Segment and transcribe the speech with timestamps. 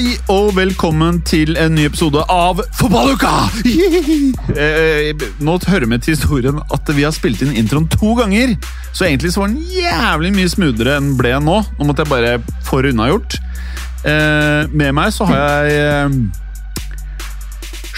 [0.00, 3.28] Hei og velkommen til en ny episode av Fotballuka!
[4.56, 5.10] Eh,
[5.44, 8.54] Nå hører vi til historien at vi har spilt inn introen to ganger.
[8.96, 11.58] Så egentlig så var den jævlig mye smoothere enn den ble nå.
[11.76, 13.36] Nå måtte jeg bare få det unnagjort.
[14.08, 16.08] Eh, med meg så har jeg eh,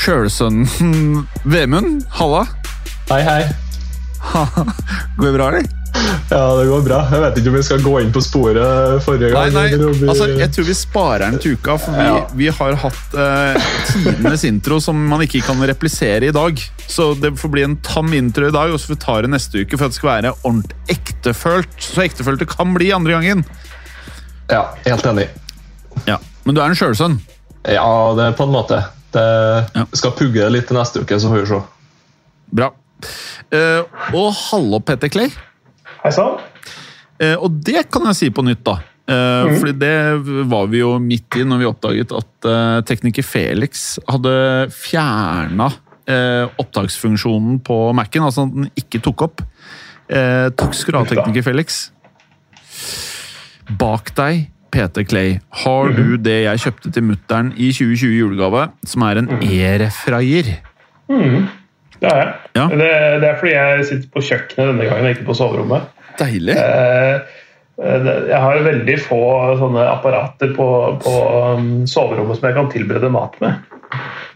[0.03, 1.23] sjølsønnen
[1.55, 2.03] Vemund.
[2.19, 2.43] Halla.
[3.13, 3.41] Hei, hei.
[5.21, 5.71] Går det bra, eller?
[6.33, 6.99] Ja, det går bra.
[7.13, 9.51] Jeg vet ikke om vi skal gå inn på sporet forrige gang.
[9.53, 12.27] nei, nei, vi- altså, jeg tror vi sparer den til uka, for vi, Ja.
[12.35, 16.57] vi har hatt eh, tidenes intro som man ikke kan replisere i dag.
[16.89, 19.31] Så det får bli en tam intro i dag, og så får vi ta det
[19.31, 21.77] neste uke for at det skal være ordentlig ektefølt.
[21.79, 23.45] Så ektefølt det kan bli andre gangen.
[24.51, 25.29] Ja, helt enig.
[26.07, 27.21] Ja, Men du er en sjølsønn.
[27.69, 28.85] Ja, det er på en måte.
[29.13, 29.85] Det Ja.
[29.93, 31.63] skal pugge litt til neste uke, så får vi se.
[32.53, 32.71] Bra.
[33.53, 33.83] Eh,
[34.15, 35.31] og hallo, Petter Clay.
[36.03, 36.41] Hei sann.
[37.23, 38.81] Eh, og det kan jeg si på nytt, da.
[39.13, 39.95] Eh, Fordi det
[40.51, 44.33] var vi jo midt i når vi oppdaget at eh, tekniker Felix hadde
[44.75, 45.69] fjerna
[46.11, 48.27] eh, opptaksfunksjonen på Mac-en.
[48.27, 49.45] Altså at den ikke tok opp.
[50.11, 51.85] Eh, takk skal du ha, tekniker Felix.
[53.79, 59.05] Bak deg, Peter Clay, har du det jeg kjøpte til mutter'n i 2020 julegave, som
[59.07, 60.55] er en e-refraier.
[62.03, 62.31] Det er jeg.
[62.57, 62.65] Ja.
[62.73, 62.89] Det,
[63.23, 65.91] det er fordi jeg sitter på kjøkkenet denne gangen, ikke på soverommet.
[66.19, 66.57] Deilig.
[66.57, 67.15] Eh,
[67.83, 69.21] eh, Jeg har veldig få
[69.59, 70.67] sånne apparater på,
[71.03, 71.15] på
[71.57, 73.55] um, soverommet som jeg kan tilberede mat med.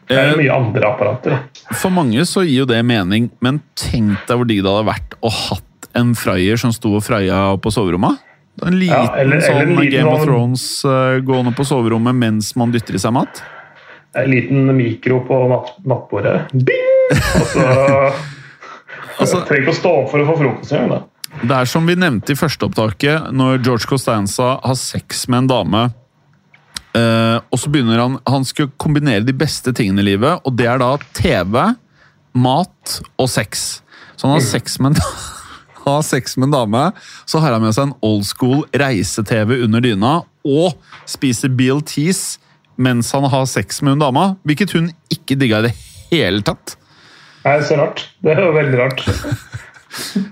[0.06, 1.38] Det er Eh, mye andre apparater.
[1.74, 5.16] For mange så gir jo det mening, men tenk deg hvor digg det hadde vært
[5.26, 8.18] å hatt en fryer som sto og freia på soverommet.
[8.64, 11.64] En liten Ja, eller- eller sånn en liten Game of sånn- Thrones eh, gående på
[11.66, 13.42] soverommet mens man dytter i seg mat.
[14.14, 16.46] En liten mikro på natt, nattbordet.
[16.52, 17.10] Bing!
[17.40, 17.66] Og så
[19.18, 20.88] Altså- Trenger ikke å stå opp for å få frokost engang.
[20.90, 21.02] da.
[21.42, 25.50] Det er som vi nevnte i første opptaket, når George Costanza har sex med en
[25.50, 25.82] dame.
[26.96, 30.68] Uh, og så begynner han Han skal kombinere de beste tingene i livet, og det
[30.70, 31.58] er da TV,
[32.32, 33.82] mat og sex.
[34.16, 35.02] Så han har sex med en
[35.86, 36.86] har sex med en dame,
[37.28, 40.14] så har han med seg en old school reise-TV under dyna,
[40.46, 40.74] og
[41.06, 42.24] spiser BLTs
[42.76, 45.76] mens han har sex med hun dama, hvilket hun ikke digga i det
[46.10, 46.76] hele tatt.
[47.46, 48.02] Nei, så rart.
[48.24, 49.06] Det er jo veldig rart.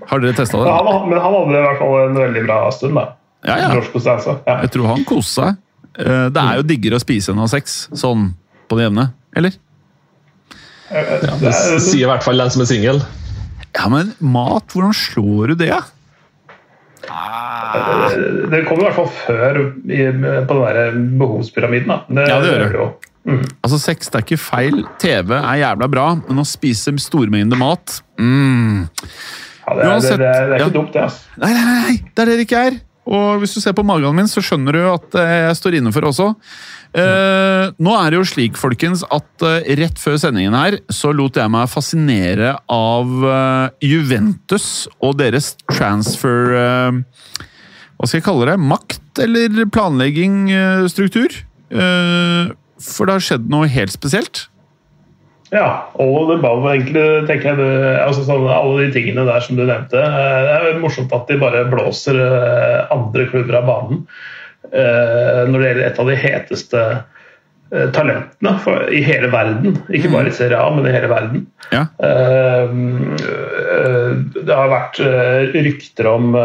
[0.09, 0.71] Har dere testa det?
[0.71, 3.05] han, men han hadde i hvert fall en veldig bra stund, da.
[3.45, 3.69] Ja, ja.
[3.75, 4.15] George
[4.47, 4.57] Ja.
[4.63, 5.61] Jeg tror han koste seg.
[5.99, 8.33] Eh, Det er jo diggere å spise enn å ha sex, sånn
[8.69, 9.09] på det jevne.
[9.35, 9.57] Eller?
[10.91, 13.01] Ja, det sier i hvert fall den som er singel.
[13.75, 15.73] Ja, men mat, hvordan slår du det?
[15.73, 15.83] da?
[18.49, 20.05] Det kom i hvert fall før i,
[20.47, 21.91] på den der behovspyramiden.
[21.91, 21.99] Da.
[22.07, 22.87] Det, Ja, det gjør det.
[23.25, 23.41] Mm.
[23.65, 24.83] Altså, Sex det er ikke feil.
[25.01, 28.85] TV er jævla bra, men å spise stormengder mat mm.
[29.65, 30.65] Ja, det, er- Uansett, det, det, det er ja.
[30.67, 31.01] ikke dumt, det.
[31.07, 31.37] Altså.
[31.41, 32.77] Nei, nei, nei, det er det det ikke er.
[33.05, 35.91] Og hvis du ser på magen min, så skjønner du at eh, jeg står inne
[35.93, 36.31] for også.
[36.95, 41.37] Eh, nå er det jo slik, folkens, at eh, rett før sendingen her så lot
[41.37, 47.01] jeg meg fascinere av eh, Juventus og deres transfer eh,
[47.99, 48.57] Hva skal jeg kalle det?
[48.73, 51.35] Makt eller planlegging, eh, struktur?
[51.69, 54.47] Eh, for det har skjedd noe helt spesielt.
[55.55, 55.67] Ja,
[56.03, 57.57] all the above, egentlig, tenker jeg.
[57.61, 57.71] Det,
[58.03, 60.01] altså, sånn, alle de tingene der som du nevnte.
[60.03, 64.01] eh, Det er morsomt at de bare blåser eh, andre klubber av banen.
[64.73, 66.81] eh, Når det gjelder et av de heteste
[67.95, 69.79] talentene for, i hele verden.
[69.89, 71.47] Ikke bare i Serie A, men i hele verden.
[71.73, 71.81] Ja.
[74.35, 74.99] Det har vært
[75.55, 76.35] rykter om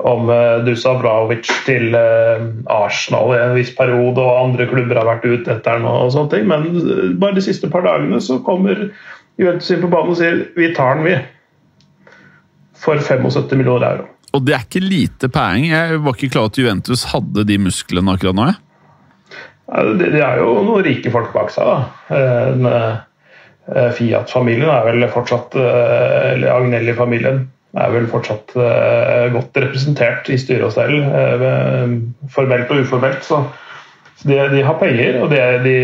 [0.00, 5.08] om eh, Dusa Vlahovic til eh, Arsenal i en viss periode, og andre klubber har
[5.08, 8.40] vært ute etter ham og sånne ting, Men eh, bare de siste par dagene så
[8.46, 8.88] kommer
[9.40, 12.10] Juventus inn på banen og sier vi tar den, vi.
[12.82, 14.10] For 75 millioner euro.
[14.32, 15.68] Og det er ikke lite pæring.
[15.70, 18.46] Jeg var ikke klar at Juventus hadde de musklene akkurat nå.
[18.48, 21.68] Ja, De er jo noen rike folk bak seg.
[21.68, 23.04] da.
[23.96, 27.44] Fiat-familien er vel fortsatt Eller Agnelli-familien
[27.80, 30.98] er vel fortsatt eh, godt representert i styre og stell.
[31.00, 31.94] eh,
[32.34, 33.24] Formelt og uformelt.
[33.24, 33.42] Så,
[34.22, 35.78] De, de har penger, og de, de,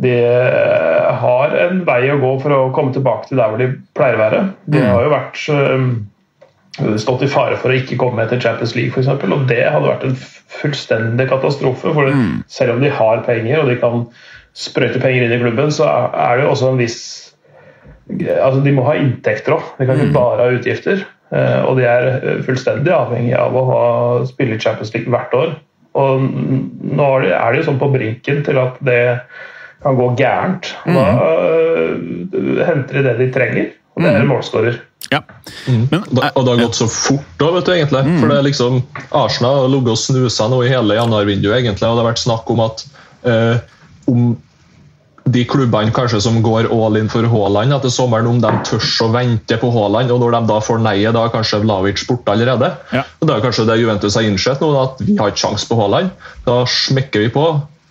[0.00, 0.12] de
[1.20, 3.66] har en vei å gå for å komme tilbake til der hvor de
[3.98, 4.44] pleier å være.
[4.64, 8.94] De har jo vært eh, stått i fare for å ikke komme etter Champions League
[8.94, 9.10] f.eks.
[9.26, 10.16] Og det hadde vært en
[10.62, 11.92] fullstendig katastrofe.
[11.92, 12.08] For
[12.48, 14.06] selv om de har penger og de kan
[14.58, 15.84] sprøyte penger inn i klubben, så
[16.14, 17.00] er det jo også en viss
[18.08, 19.62] Altså, de må ha inntekter òg.
[19.78, 21.02] De kan ikke bare ha utgifter.
[21.30, 23.82] Eh, Og de er eh, fullstendig avhengig av å ha,
[24.30, 25.56] spille Champions League hvert år.
[25.98, 29.20] Og nå er de- er de jo sånn på brinken til at det
[29.82, 30.72] kan gå gærent.
[30.86, 31.04] Da
[31.58, 34.80] eh, henter de det de trenger, og det er en målskårer.
[35.12, 35.20] Ja.
[35.68, 38.02] Men Da, og det har gått så fort, da, vet du, egentlig.
[38.20, 38.82] For det er liksom,
[39.12, 42.50] Arsenal har ligget og snusa nå i hele januarvinduet, egentlig, og det har vært snakk
[42.50, 42.84] om at
[43.24, 43.56] eh,
[44.08, 44.36] om
[45.32, 49.08] de klubbene kanskje som går all in for Haaland etter sommeren, om de tør å
[49.14, 52.70] vente på Haaland, og når de da får neiet, da er kanskje Vlavic borte allerede.
[52.94, 53.04] Ja.
[53.22, 56.12] Da er kanskje det Juventus har innsett nå, at vi har ikke sjanse på Haaland.
[56.46, 57.46] Da smekker vi på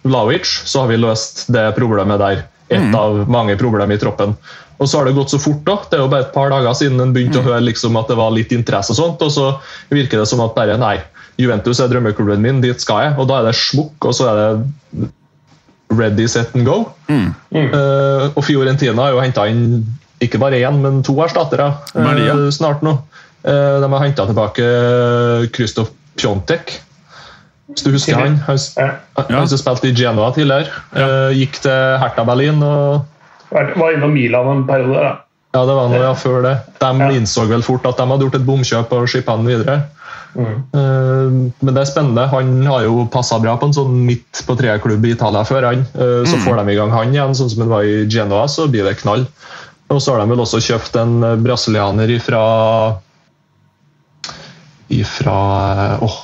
[0.07, 2.45] Vlavic, så har vi løst det problemet der.
[2.67, 4.33] Et av mange problemer i troppen.
[4.77, 5.61] Og så har det gått så fort.
[5.65, 5.77] da.
[5.89, 8.17] Det er jo bare et par dager siden en begynte å høre liksom at det
[8.19, 9.47] var litt interesse, og sånt, og så
[9.93, 10.97] virker det som at bare nei,
[11.37, 13.15] Juventus er drømmeklubben min, dit skal jeg.
[13.21, 15.07] Og da er det smukk, og så er det
[15.89, 16.91] ready, set and go.
[17.09, 19.85] Eh, og Fiorentina har jo henta inn
[20.21, 22.33] ikke bare én, men to erstattere er ja?
[22.33, 22.97] eh, snart nå.
[23.47, 24.65] Uh, de har henta tilbake
[25.55, 26.73] Kristoff Pjontek.
[27.69, 28.35] Hvis du husker han?
[28.47, 28.89] Han, Ja.
[29.29, 30.71] han som spilte i Genoa tidligere.
[30.95, 32.61] Eh, gikk til Hertha Berlin.
[32.63, 33.05] og
[33.51, 34.95] Var var innom Milan en periode.
[34.99, 35.13] da.
[35.53, 36.55] ja, det var noe ja, før det.
[36.79, 37.09] De Ja.
[37.11, 39.81] innså vel fort at de hadde gjort et bomkjøp og skippa han videre.
[40.35, 41.29] Eh,
[41.59, 42.27] men det er spennende.
[42.31, 45.69] Han har jo passa bra på en sånn midt på treet-klubb i Italia før.
[45.71, 45.85] han.
[45.95, 48.67] Eh, så får de i gang han igjen, sånn som han var i Genoa, så
[48.71, 49.27] blir det knall.
[49.87, 52.43] Og så har de vel også kjøpt en eh, brasilianer ifra
[54.87, 55.37] ifra
[55.99, 56.19] åh,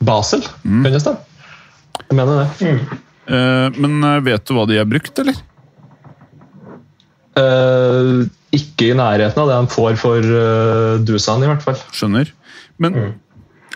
[0.00, 1.20] Basel, kan det stemme?
[2.06, 2.70] Jeg mener det.
[3.26, 5.36] Eh, men vet du hva de har brukt, eller?
[7.36, 8.24] Eh,
[8.56, 11.76] ikke i nærheten av det de får for uh, Dusan, i hvert fall.
[11.92, 12.30] Skjønner.
[12.80, 12.96] Men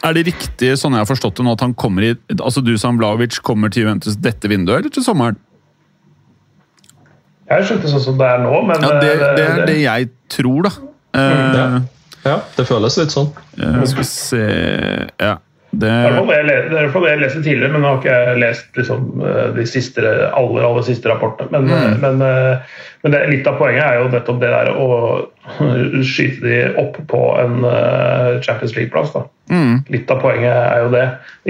[0.04, 2.96] er det riktig, sånn jeg har forstått det nå, at han kommer i Altså Dusan
[3.00, 5.36] Blavic kommer til Juventus dette vinduet, eller til sommeren?
[7.50, 10.10] Jeg skjønte sånn som det er nå, men Ja, det, eh, det er det jeg
[10.30, 10.70] tror, da.
[11.14, 11.80] Eh, Ja.
[12.22, 13.30] Ja, det føles litt sånn.
[13.58, 15.38] eh, skal vi se Ja.
[15.72, 17.98] Det Det er i hvert fall det jeg det det leste tidligere, men nå har
[18.00, 20.02] ikke jeg lest liksom, eh, de siste,
[20.34, 21.50] aller, aller siste rapportene.
[21.52, 21.92] Men, Mm.
[21.92, 22.58] eh, men, eh,
[23.04, 25.28] men det, litt av poenget er jo nettopp det der å
[26.06, 29.12] skyte de opp på en eh, Champions League-plass.
[29.14, 29.24] da.
[29.50, 29.80] Mm.
[29.90, 31.04] Litt av poenget er jo det.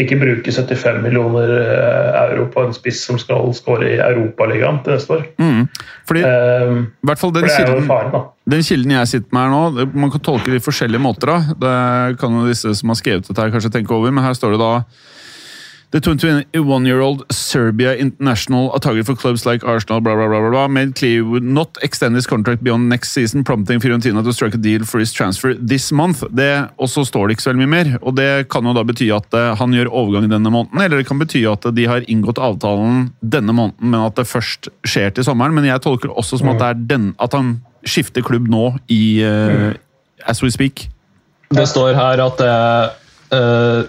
[0.04, 4.96] Ikke bruke 75 millioner eh, euro på en spiss som skal skåre i Europaligaen til
[4.96, 5.26] neste år.
[5.40, 5.68] mm.
[6.10, 8.20] Fordi, i hvert fall for den det er jo faren, da.
[8.50, 11.30] den kilden jeg sitter med her nå, det- man kan tolke det i forskjellige måter.
[11.30, 11.38] da.
[11.60, 14.56] Det kan jo disse som har skrevet dette her kanskje tenke over, men her står
[14.56, 14.72] det da
[15.92, 20.68] The 21-year-old Serbia international, a target for clubs like Arsenal, blah, blah, blah, blah, blah,
[20.68, 24.56] made clear would not extend his contract beyond next season, prompting Fiorentina to strike a
[24.56, 26.22] deal for his transfer this month.
[26.30, 28.86] Det, og så står det ikke så veldig mye mer, og det kan jo da
[28.86, 32.06] bety at eh, han gjør overgang denne måneden, eller det kan bety at de har
[32.06, 35.58] inngått avtalen denne måneden, men at det først skjer til sommeren.
[35.58, 38.76] Men jeg tolker det også som at, det er den, at han skifter klubb nå
[38.94, 39.72] i uh,
[40.22, 40.86] As we speak.
[41.50, 42.92] Det står her at det er
[43.34, 43.88] eh,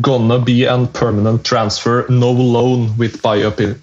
[0.00, 3.76] Gonna be an permanent transfer, no loan with buy opin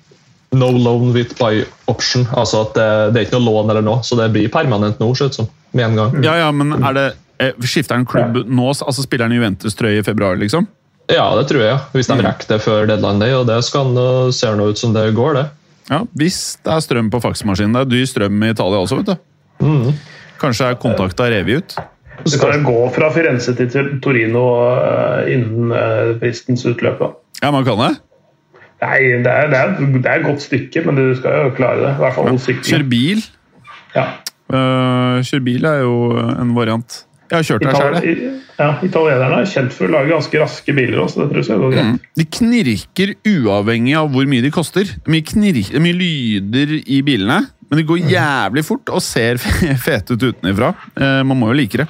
[0.51, 2.25] No loan with buy option.
[2.36, 5.08] Altså at det, det er ikke noe lån eller noe, så det blir permanent nå,
[5.15, 5.48] ser det som.
[5.72, 6.17] Med en gang.
[6.25, 7.05] Ja, ja, men er det
[7.39, 8.65] eh, Skifter han klubb nå?
[8.74, 10.67] Altså Spiller han Juventus-trøye i februar, liksom?
[11.08, 11.77] Ja, det tror jeg.
[11.96, 14.91] Hvis de rekker det før deadline day, og det skal nå- ser nå ut som
[14.96, 15.46] det går, det.
[15.91, 17.74] Ja, Hvis det er strøm på faksmaskinen.
[17.75, 19.96] Det er dyr strøm i Italia også, vet du.
[20.43, 21.75] Kanskje er kontakta revet ut?
[22.25, 27.03] Du kan jo gå fra Firenze til Torino eh, innen eh, fristens utløp.
[27.41, 27.91] Ja, man kan det.
[28.81, 31.83] Nei, det er, det, er, det er et godt stykke, men du skal jo klare
[31.83, 31.93] det.
[31.93, 33.21] I hvert fall Kjør bil.
[33.93, 34.07] Ja.
[34.51, 37.03] Uh, kjør bil er jo en variant.
[37.31, 38.23] Jeg har kjørt der sjøl.
[38.59, 41.71] Ja, italienerne er kjent for å lage ganske raske biler også, det tror jeg går
[41.73, 41.88] greit.
[41.88, 42.09] Mm.
[42.19, 44.91] De knirker uavhengig av hvor mye de koster.
[45.00, 47.39] Er mye, knirker, er mye lyder i bilene,
[47.71, 49.39] men de går jævlig fort og ser
[49.85, 50.73] fete ut utenfra.
[50.93, 51.88] Eh, man må jo like det.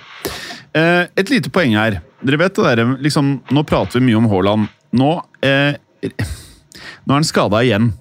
[0.77, 1.99] Eh, et lite poeng her.
[2.21, 4.69] Dere vet det der, liksom, Nå prater vi mye om Haaland.
[5.01, 5.11] Nå,
[5.43, 5.73] eh,
[7.03, 7.91] nå er han skada igjen.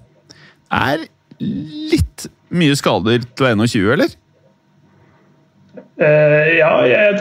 [0.71, 1.09] Er
[1.41, 4.15] litt mye skader til 21, eller?
[6.01, 7.17] Eh, ja, jeg,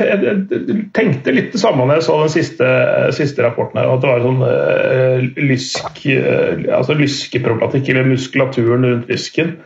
[0.96, 2.68] tenkte litt det samme når jeg så den siste,
[3.16, 3.80] siste rapporten.
[3.80, 9.58] her, At det var sånn eh, lysk, eh, altså lyskeproblematikk, eller muskulaturen rundt lysken.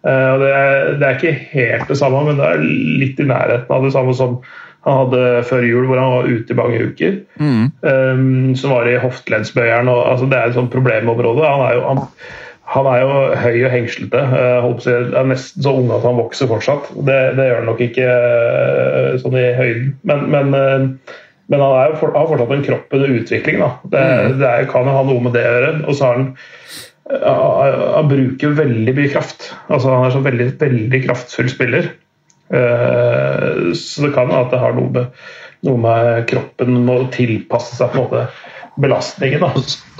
[0.00, 2.62] Det, er, det ikke helt det samme, men det er
[3.02, 4.38] litt i nærheten av det samme som
[4.86, 7.18] han hadde før jul, hvor han var ute i mange uker.
[7.36, 9.90] Um, som var i hofteleddsbøyeren.
[9.92, 11.44] og altså, Det er et sånt problemområde.
[11.44, 12.00] Han er jo, han,
[12.70, 14.20] han er jo høy og hengslete.
[14.62, 16.92] Å si, er nesten så ung at han vokser fortsatt.
[17.08, 19.88] Det, det gjør han nok ikke uh, sånn i høyden.
[20.06, 21.16] Men, men, uh,
[21.50, 23.58] men han er jo for, har fortsatt en kropp under utvikling.
[23.64, 23.72] Da.
[23.94, 24.04] Det,
[24.38, 25.72] det er, kan jo ha noe med det å gjøre.
[25.82, 26.30] Og så har han
[27.10, 29.48] han bruker veldig mye kraft.
[29.66, 31.88] Altså, han er så veldig, veldig kraftfull spiller.
[32.46, 35.24] Så det kan at det har noe med,
[35.66, 38.22] noe med kroppen å tilpasse seg på en måte
[38.82, 39.42] belastningen.
[39.42, 39.52] Da.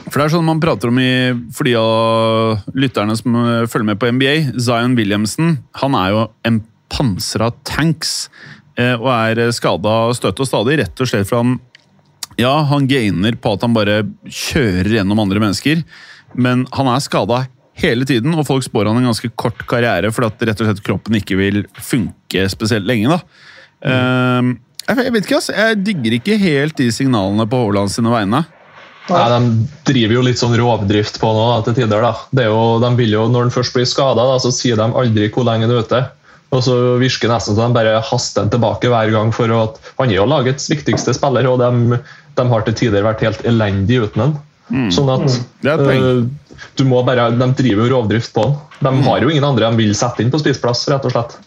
[0.07, 1.13] For det er sånn man prater om i,
[1.55, 3.37] for de av lytterne som
[3.71, 4.35] følger med på NBA.
[4.59, 8.29] Zion Williamson han er jo en pansra tanks
[8.81, 10.81] uh, og er skada støtt og stadig.
[10.83, 11.59] Rett og slett for han
[12.39, 15.83] ja, han gainer på at han bare kjører gjennom andre mennesker.
[16.39, 17.45] Men han er skada
[17.81, 20.83] hele tiden, og folk spår han en ganske kort karriere fordi at rett og slett
[20.85, 23.17] kroppen ikke vil funke spesielt lenge.
[23.17, 23.21] da.
[23.81, 24.59] Mm.
[24.87, 25.57] jeg vet ikke, altså.
[25.57, 28.43] Jeg digger ikke helt de signalene på Haaland sine vegne.
[29.11, 32.07] Nei, De driver jo litt sånn rovdrift på nå da, til tider.
[32.07, 32.15] da.
[32.31, 35.31] Det er jo, de vil jo, Når han først blir skada, så sier de aldri
[35.35, 36.03] hvor lenge han er ute.
[36.51, 39.33] Og så virker det nesten som de bare haster han tilbake hver gang.
[39.35, 42.01] for at Han er jo lagets viktigste spiller, og de,
[42.39, 44.39] de har til tider vært helt elendige uten den.
[44.71, 44.89] Mm.
[44.95, 46.27] Sånn at uh,
[46.79, 48.59] du må bare, De driver jo rovdrift på han.
[48.81, 49.07] De mm.
[49.07, 51.39] har jo ingen andre de vil sette inn på spisplass, rett og slett.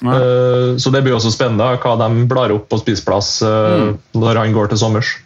[0.00, 3.90] Uh, så det blir også spennende hva de blar opp på spisplass uh, mm.
[4.20, 5.16] når han går til sommers.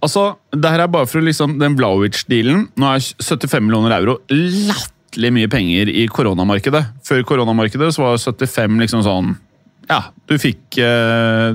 [0.00, 2.70] Altså, det her er bare for liksom, den Vlaovic-dealen.
[2.80, 6.82] Nå er 75 millioner euro latterlig mye penger i koronamarkedet.
[7.06, 9.32] Før koronamarkedet så var 75 liksom sånn
[9.90, 10.78] ja, du fikk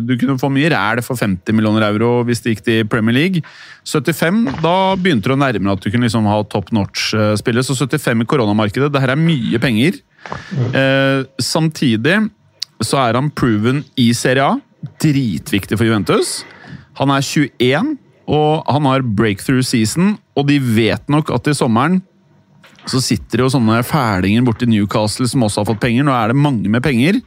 [0.03, 3.43] Du kunne få mye ræl for 50 millioner euro hvis det gikk til Premier League.
[3.87, 7.63] 75, da begynte det å nærme at du kunne liksom ha top notch-spillet.
[7.63, 10.01] Så 75 i koronamarkedet, det her er mye penger.
[10.75, 12.17] Eh, samtidig
[12.83, 14.57] så er han proven i Serie A.
[15.01, 16.41] Dritviktig for Juventus.
[16.99, 22.01] Han er 21, og han har breakthrough season, og de vet nok at i sommeren
[22.89, 26.05] så sitter det jo sånne fælinger borti Newcastle som også har fått penger.
[26.05, 27.17] Nå er det mange med penger.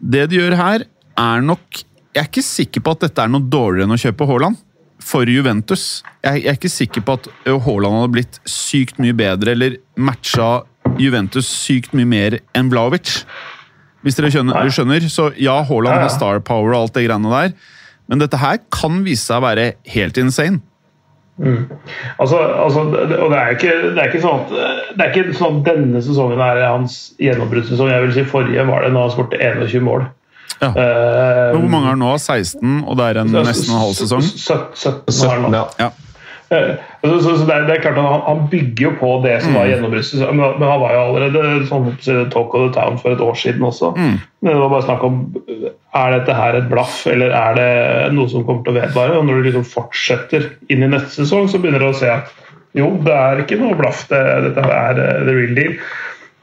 [0.00, 1.82] Det de gjør her, er nok
[2.16, 4.56] Jeg er ikke sikker på at dette er noe dårligere enn å kjøpe Haaland.
[5.04, 6.00] For Juventus.
[6.24, 10.62] Jeg, jeg er ikke sikker på at Haaland hadde blitt sykt mye bedre eller matcha
[10.96, 13.18] Juventus sykt mye mer enn Vlaovic.
[14.00, 14.70] Hvis dere skjønner.
[14.72, 15.04] Skjønner.
[15.12, 17.52] Så ja, Haaland har star power og alt det greiene der,
[18.06, 20.62] men dette her kan vise seg å være helt insane.
[21.36, 21.66] Mm.
[22.16, 24.52] Altså, altså, og det er ikke, det er ikke sånn at
[24.96, 27.90] det er ikke sånn at denne sesongen er hans gjennombruddssesong.
[27.92, 30.06] Jeg vil si Forrige var det når han skåret 21 mål.
[30.56, 30.70] Ja.
[30.72, 32.14] Uh, Hvor mange har nå?
[32.16, 34.24] 16, og det er en, nesten en halv sesong?
[34.24, 35.64] 17 har han nå.
[35.82, 35.90] Ja.
[36.46, 36.58] Så,
[37.02, 39.56] så, så det, er, det, er, klart han, han, bygger jo på det som mm.
[39.58, 40.20] var gjennombruddet.
[40.30, 41.88] Men, han var jo allerede sånn
[42.30, 43.90] talk of the town for et år siden også.
[43.98, 44.20] Mm.
[44.46, 45.18] Det var bare snakk om
[45.96, 47.68] er dette her et blaff, eller er det
[48.14, 49.18] noe som kommer til å vedvare.
[49.18, 52.30] Og når du liksom fortsetter inn i neste sesong, så begynner du å se at
[52.76, 54.04] jo, det er ikke noe blaff.
[54.10, 55.78] Det, dette er uh, the real deal.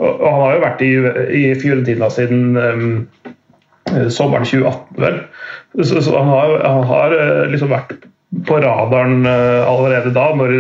[0.01, 0.93] Og, og, han har jo vært i,
[1.39, 2.88] i Fiorentina siden um,
[4.12, 5.22] sommeren 2018, vel.
[5.79, 7.15] Så, så han har, han har
[7.53, 8.01] liksom vært
[8.47, 10.55] på radaren uh, allerede da, når,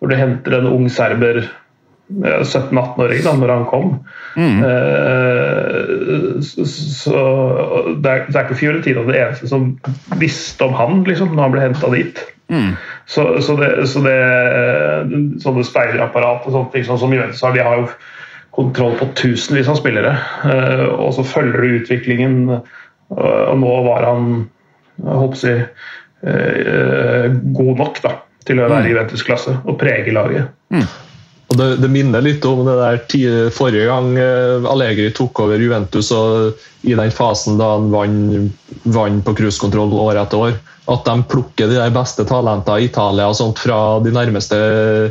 [0.00, 1.44] når, du henter en ung serber
[2.06, 3.88] 17-18-åring da når han kom.
[4.38, 4.60] Mm.
[4.62, 7.22] Uh, så
[7.98, 9.72] det er, det er ikke Fiorentina det eneste som
[10.20, 12.22] visste om han liksom, når han ble henta dit.
[12.52, 12.74] Mm.
[13.10, 14.18] Så, så, det, så det,
[15.42, 17.88] sånne speilerapparat og sånne ting sånn som Juventus har, de har jo
[18.56, 20.14] kontroll på tusenvis av spillere.
[20.46, 22.36] Uh, og så følger du utviklingen,
[23.06, 24.22] og nå var han
[24.96, 28.12] jeg håper å si, Eh, god nok da,
[28.46, 28.92] til å være i mm.
[28.94, 30.48] Juventus-klasse og prege laget.
[30.72, 30.86] Mm.
[31.46, 35.60] Og det, det, minner litt om det der tide, forrige gang eh, Allegri tok over
[35.62, 36.56] Juventus og
[36.86, 38.64] i den fasen da han vant
[38.96, 40.56] vann på cruisekontroll år etter år.
[40.90, 44.58] At de plukker de der beste talentene i Italia og sånt fra de nærmeste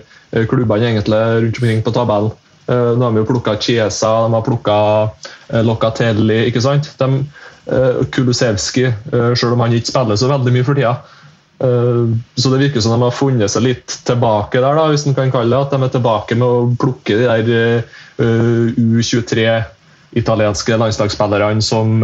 [0.01, 2.35] eh, klubbene egentlig rundt omkring på tabellen.
[2.65, 4.75] Nå har vi jo plukka Chiesa, de har plukka
[5.67, 6.47] Locatelli.
[6.49, 6.87] ikke sant?
[6.97, 7.44] De, Eh,
[8.11, 10.95] Kulusevski, eh, selv om han ikke spiller så veldig mye for tida.
[11.65, 12.01] Eh,
[12.35, 15.33] så det virker som de har funnet seg litt tilbake der, da, hvis man kan
[15.33, 19.47] kalle det at de er tilbake med å plukke de der U23
[20.15, 21.97] italienske landslagsspillerne som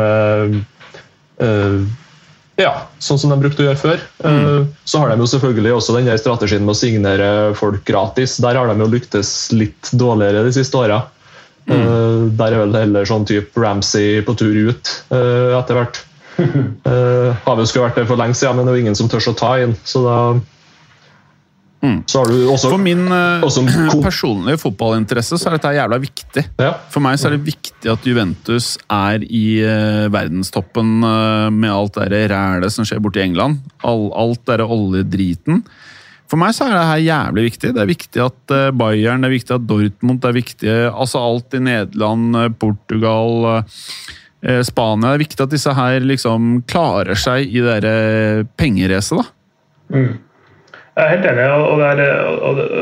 [2.59, 4.01] ja, sånn som de brukte å gjøre før.
[4.21, 4.67] Mm.
[4.85, 8.35] Så har de jo selvfølgelig også den strategien med å signere folk gratis.
[8.43, 10.99] Der har de jo lyktes litt dårligere de siste åra.
[11.69, 11.81] Mm.
[11.81, 16.01] Uh, der er vel heller sånn type Ramsey på tur ut uh, etter hvert.
[16.41, 19.11] uh, har jo skulle vært der for lenge siden, men det er jo ingen som
[19.11, 19.75] tør å ta inn.
[19.85, 20.17] Så da
[21.81, 23.63] Så har du også, For min uh, også
[24.07, 26.43] personlige fotballinteresse så er dette jævla viktig.
[26.61, 31.73] ja, For meg så er det viktig at Juventus er i uh, verdenstoppen uh, med
[31.73, 33.63] alt det rælet som skjer borte i England.
[33.81, 35.63] All, alt det oljedriten.
[36.31, 37.73] For meg så er det her jævlig viktig.
[37.75, 41.19] Det er viktig at eh, Bayern, det er viktig at Dortmund, det er viktig altså
[41.27, 45.11] alt i Nederland, eh, Portugal, eh, Spania.
[45.11, 49.27] Det er viktig at disse her liksom klarer seg i det pengeracet, da.
[50.97, 51.43] Jeg er helt enig.
[51.47, 52.23] og det er,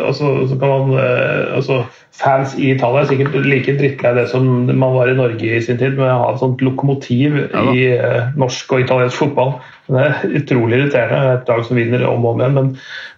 [0.09, 1.83] og kan man, eh, altså,
[2.19, 5.77] Fans i Italia er sikkert like drittlei det som man var i Norge i sin
[5.77, 9.53] tid, med å ha et sånt lokomotiv Ja i uh, norsk og italiensk fotball.
[9.87, 11.19] Det er utrolig irriterende.
[11.21, 12.57] Er et lag som vinner om og om igjen.
[12.57, 12.73] Men,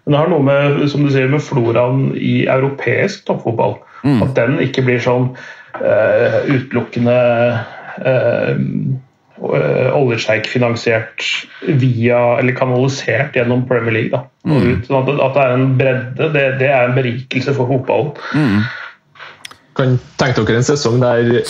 [0.06, 3.80] men det har noe med som du sier, med floraen i europeisk toppfotball.
[4.04, 5.32] At den ikke blir sånn
[5.80, 7.18] uh, utelukkende
[8.06, 8.56] eh,
[9.42, 11.26] oljesjeik-finansiert
[11.82, 14.14] via, eller kanalisert gjennom Premier League.
[14.14, 14.80] Da, Mm.
[14.88, 18.16] Sånn at, at det er en bredde, det, det er en berikelse for fotballen.
[19.78, 21.44] kan tenke dere en sesong der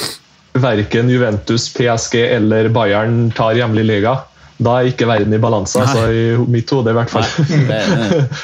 [0.59, 4.17] verken Juventus, PSG eller Bayern tar hjemlig liga.
[4.61, 7.25] Da er ikke verden i balanse, altså, i mitt hode i hvert fall.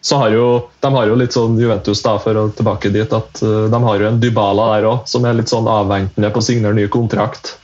[0.00, 0.44] Så har jo,
[0.80, 4.00] de har jo litt sånn Juventus, da, for å tilbake dit, at uh, de har
[4.00, 7.58] jo en Dybala der òg, som er litt sånn avventende på å signere ny kontrakt.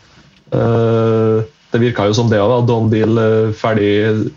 [0.54, 4.30] Uh, det virka jo som det òg, Don Deal uh, ferdig,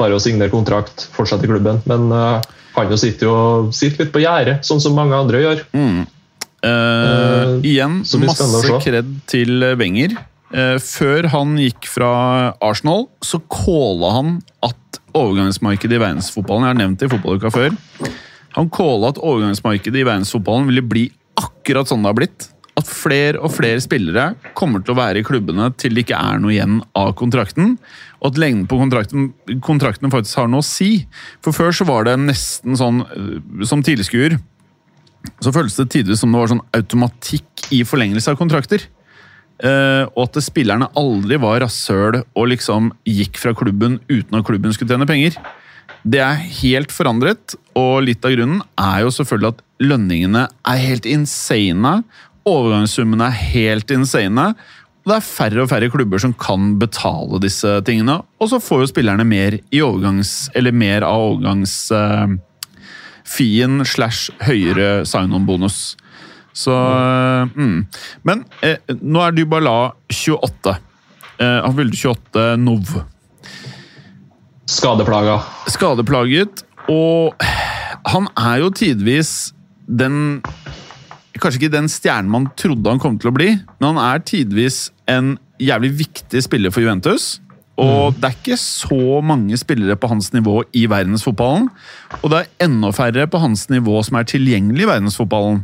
[0.00, 1.82] bare å signere kontrakt, fortsette i klubben.
[1.90, 2.40] Men uh,
[2.76, 3.36] han jo sitter jo
[3.74, 5.62] sitter litt på gjerdet, sånn som mange andre gjør.
[6.60, 10.16] Eh, igjen, masse kred til Wenger.
[10.50, 12.10] Eh, før han gikk fra
[12.64, 14.32] Arsenal, så calla han
[14.66, 17.74] at overgangsmarkedet i verdensfotballen Jeg har nevnt det i fotballuka før.
[18.58, 21.04] Han calla at overgangsmarkedet i verdensfotballen ville bli
[21.40, 22.48] akkurat sånn det har blitt.
[22.80, 26.40] At flere og flere spillere kommer til å være i klubbene til det ikke er
[26.40, 27.74] noe igjen av kontrakten.
[28.20, 29.30] Og at lengden på kontrakten,
[29.64, 31.04] kontrakten faktisk har noe å si.
[31.44, 34.38] For før så var det nesten sånn eh, som tilskuer
[35.40, 38.84] så føltes det tidvis som det var sånn automatikk i forlengelse av kontrakter.
[39.60, 44.72] Uh, og at spillerne aldri var rasshøl og liksom gikk fra klubben uten at klubben
[44.72, 45.36] skulle tjene penger.
[46.00, 51.08] Det er helt forandret, og litt av grunnen er jo selvfølgelig at lønningene er helt
[51.08, 51.98] insane.
[52.48, 54.52] Overgangssummene er helt insane.
[55.00, 58.20] Og det er færre og færre klubber som kan betale disse tingene.
[58.40, 61.82] Og så får jo spillerne mer, i overgangs, eller mer av overgangs...
[61.92, 62.38] uh,
[63.30, 65.94] Fien slash høyere sign-on-bonus.
[66.52, 66.74] Så
[67.54, 67.76] mm.
[68.26, 70.74] Men eh, nå er Dybala 28.
[71.38, 72.90] Eh, han fylte 28 nov.
[74.70, 75.38] Skadeplaga.
[75.70, 77.46] Skadeplaget, og
[78.10, 79.52] han er jo tidvis
[79.86, 80.40] den
[81.40, 84.90] Kanskje ikke den stjernen man trodde han kom til å bli, men han er tidvis
[85.08, 87.38] en jævlig viktig spiller for Juventus.
[87.80, 91.70] Og det er ikke så mange spillere på hans nivå i verdensfotballen.
[92.20, 95.62] Og det er enda færre på hans nivå som er tilgjengelig i verdensfotballen.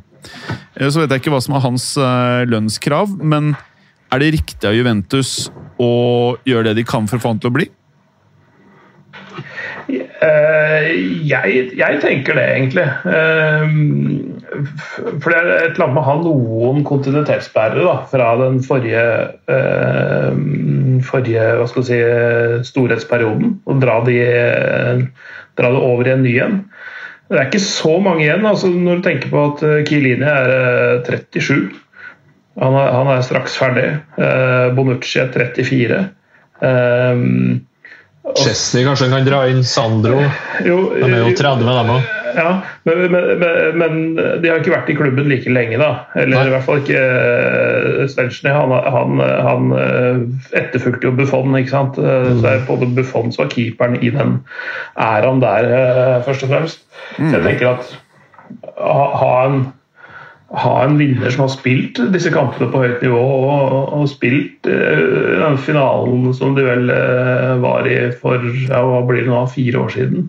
[0.80, 3.52] Eh, Så vet jeg ikke hva som er hans eh, lønnskrav, men
[4.12, 5.50] er det riktig av Juventus
[5.82, 7.68] å gjøre det de kan for å få han til å bli?
[10.24, 10.86] Eh,
[11.28, 12.86] jeg, jeg tenker det, egentlig.
[13.12, 13.74] Eh,
[15.20, 19.04] For det er et eller annet med å ha noen kontinuitetsbærere fra den forrige,
[19.52, 20.38] eh,
[21.04, 22.00] forrige si,
[22.70, 23.58] storhetsperioden.
[23.68, 24.16] Og dra, de,
[25.58, 26.60] dra det over i en ny en.
[27.26, 28.46] Det er ikke så mange igjen.
[28.46, 30.52] altså Når du tenker på at Chiellini er
[31.04, 31.74] eh, 37.
[32.56, 33.88] Han er, han er straks ferdig.
[34.72, 35.98] Bonucci er 34.
[38.26, 39.64] Eh, Chesney kanskje kan dra inn.
[39.64, 40.20] Sandro.
[40.64, 42.12] jo, De er jo 30, dem òg.
[42.36, 42.50] Ja,
[42.84, 46.04] men, men, men, men de har ikke vært i klubben like lenge, da.
[46.18, 46.42] Eller Nei.
[46.50, 48.52] i hvert fall ikke uh, Stelzny.
[48.52, 50.18] Han, han, han eh,
[50.60, 51.96] etterfulgte jo Buffon, ikke sant.
[51.96, 52.26] Mm.
[52.34, 54.40] Så det er både Buffon som var keeperen i den
[55.00, 56.84] æraen der, uh, først og fremst.
[57.16, 57.94] Så jeg tenker at
[58.76, 59.62] ha, ha en
[60.54, 65.56] ha en vinner som har spilt disse kampene på høyt nivå og, og spilt uh,
[65.58, 69.94] finalen som de vel uh, var i for ja, hva blir det nå, fire år
[69.96, 70.28] siden.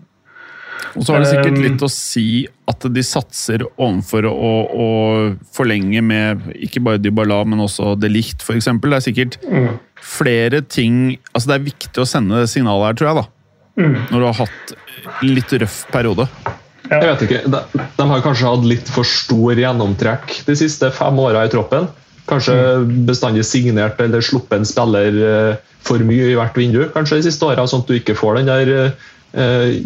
[0.98, 2.26] Og så har det sikkert Um, litt å si
[2.70, 4.88] at de satser overfor å, å
[5.54, 8.70] forlenge med ikke bare Dybala, men også De Licht, f.eks.
[8.82, 9.38] Det er sikkert
[10.02, 13.26] flere ting Altså, det er viktig å sende signalet her, tror jeg, da.
[14.10, 14.72] Når du har hatt
[15.22, 16.26] litt røff periode.
[16.88, 17.60] Jeg vet ikke, de,
[17.98, 21.88] de har kanskje hatt litt for stor gjennomtrekk de siste fem åra i troppen.
[22.28, 22.54] Kanskje
[23.08, 27.46] bestandig signert eller sluppet en spiller eh, for mye i hvert vindu kanskje de siste
[27.46, 29.78] åra, sånn at du ikke får den der eh,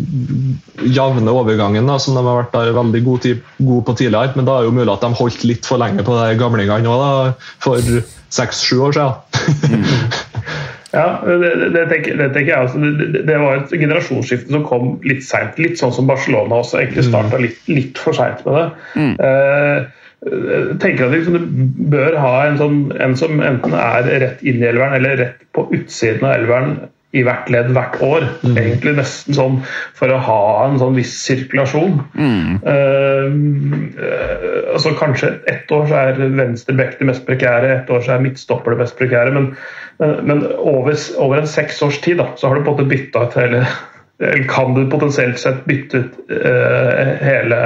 [0.82, 4.34] jevne overgangen da, som de har vært der veldig gode, god på tidligere.
[4.38, 7.46] Men da er jo mulig at de holdt litt for lenge på de gamlingene òg,
[7.62, 9.90] for seks-sju år siden.
[10.92, 12.66] Ja, det, det, tenker, det tenker jeg.
[12.66, 12.78] også.
[13.00, 15.56] det, det, var et generasjonsskifte som kom litt seint.
[15.62, 18.66] Litt sånn som Barcelona også egentlig starta litt, litt for seint med det.
[19.00, 19.14] Mm.
[19.22, 24.44] Uh, jeg tenker at liksom, Du bør ha en, sånn, en som enten er rett
[24.46, 26.76] inn i elveren eller rett på utsiden av elveren
[27.12, 28.24] i hvert ledd hvert år.
[28.40, 28.56] Mm.
[28.56, 29.58] Egentlig nesten sånn
[29.98, 31.98] for å ha en sånn viss sirkulasjon.
[32.16, 32.58] Mm.
[32.64, 33.28] Uh,
[34.72, 38.24] altså Kanskje ett år så er venstre bekk det mest prekære, ett år så er
[38.24, 39.34] midtstopper det mest prekære.
[39.36, 39.50] Men,
[40.00, 42.90] men, men over, over, en seks års tid da, så har du på en måte
[42.94, 43.64] bytta ut hele
[44.22, 47.56] Eller kan du potensielt sett bytte ut uh, hele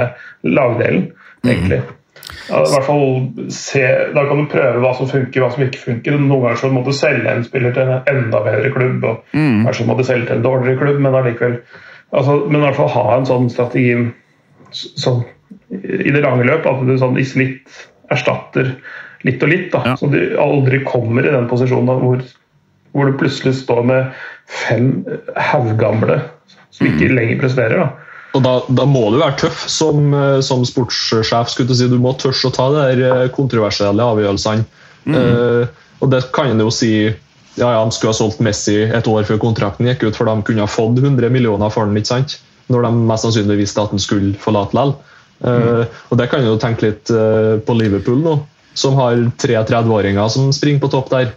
[0.41, 1.03] lagdelen,
[1.45, 1.83] egentlig.
[1.83, 1.91] Mm.
[2.49, 3.83] Ja, i hvert fall se,
[4.15, 6.17] Da kan du prøve hva som funker, hva som ikke funker.
[6.19, 9.65] Noen ganger så må du selge en spiller til en enda bedre klubb, og mm.
[9.67, 11.59] kanskje må du selge til en dårligere klubb, men allikevel
[12.11, 13.91] altså, Men i hvert fall ha en sånn strategi
[14.71, 15.21] sånn,
[15.71, 18.75] i det lange løp, at du sånn, i snitt erstatter
[19.27, 19.69] litt og litt.
[19.73, 19.95] Da, ja.
[19.99, 22.23] Så du aldri kommer i den posisjonen da, hvor,
[22.95, 24.91] hvor, du plutselig står med fem
[25.51, 26.21] haugamle
[26.71, 27.15] som ikke mm.
[27.17, 27.85] lenger presterer.
[27.85, 28.06] da
[28.37, 31.49] og da, da, må du være tøff som, eh, som sportssjef.
[31.49, 31.89] skulle Du si.
[31.89, 34.67] Du må tørre å ta de der kontroversielle avgjørelsene.
[35.07, 35.15] Mm.
[35.15, 39.07] Uh, og det kan en jo si ja, ja, De skulle ha solgt Messi et
[39.07, 42.11] år før kontrakten gikk ut, for de kunne ha fått 100 millioner for den, ikke
[42.11, 42.35] sant?
[42.67, 44.97] når de mest sannsynlig visste at han skulle forlate likevel.
[45.37, 45.97] Uh, mm.
[46.11, 48.35] og Det kan du tenke litt uh, på Liverpool nå,
[48.77, 51.31] som har tre 30-åringer som springer på topp der.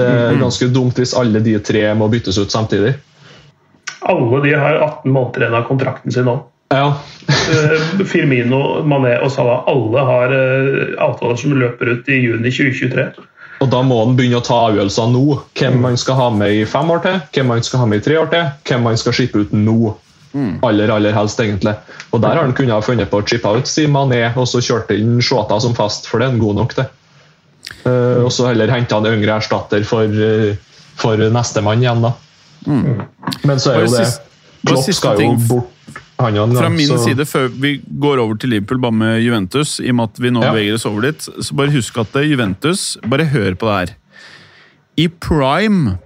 [0.00, 0.40] Det er mm.
[0.46, 2.96] ganske dumt hvis alle de tre må byttes ut samtidig.
[4.06, 6.36] Alle de har 18 måneder igjen av kontrakten sin nå.
[6.68, 6.98] Ja.
[7.28, 13.06] Eh, Firmino, Mané og Salah alle har eh, avtaler som løper ut i juni 2023.
[13.64, 15.38] Og Da må han begynne å ta avgjørelser nå.
[15.56, 18.04] Hvem man skal ha med i fem år til, hvem man skal ha med i
[18.04, 19.94] tre år til, hvem man skal skippe ut nå.
[20.36, 20.58] Mm.
[20.66, 21.72] Aller aller helst, egentlig.
[22.12, 24.60] Og Der har han kunnet ha funnet på å chippe ut si Mané og så
[24.60, 26.90] kjørte inn Shota som fast, for det er en god nok, det.
[27.86, 30.12] Uh, og så heller hente han yngre erstatter for,
[30.98, 32.12] for nestemann igjen, da.
[32.66, 33.02] Mm.
[33.46, 34.06] Men så er jo det
[34.66, 35.72] Klopp skal jo bort.
[36.16, 36.96] Han, Fra min så.
[37.04, 40.32] side, før vi går over til Liverpool bare med Juventus, i og med at vi
[40.32, 40.52] nå ja.
[40.54, 43.92] beveger oss over dit, så bare husk at Juventus Bare hør på det her.
[44.96, 45.98] I prime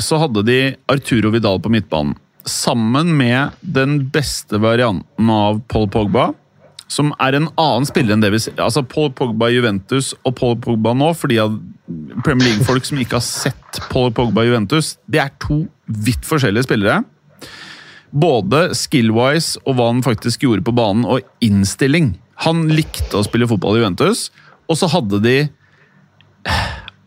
[0.00, 2.16] så hadde de Arturo Vidal på midtbanen.
[2.48, 6.30] Sammen med den beste varianten av Paul Pogba,
[6.90, 8.56] som er en annen spiller enn det vi ser.
[8.58, 11.54] Altså Paul Pogba i Juventus og Paul Pogba nå, for de av
[12.24, 16.66] Premier League-folk som ikke har sett Paul Pogba i Juventus, det er to vidt forskjellige
[16.66, 17.04] spillere.
[18.10, 22.16] Både skill-wise og hva han faktisk gjorde på banen, og innstilling.
[22.46, 24.28] Han likte å spille fotball i Juventus,
[24.70, 25.36] og så hadde de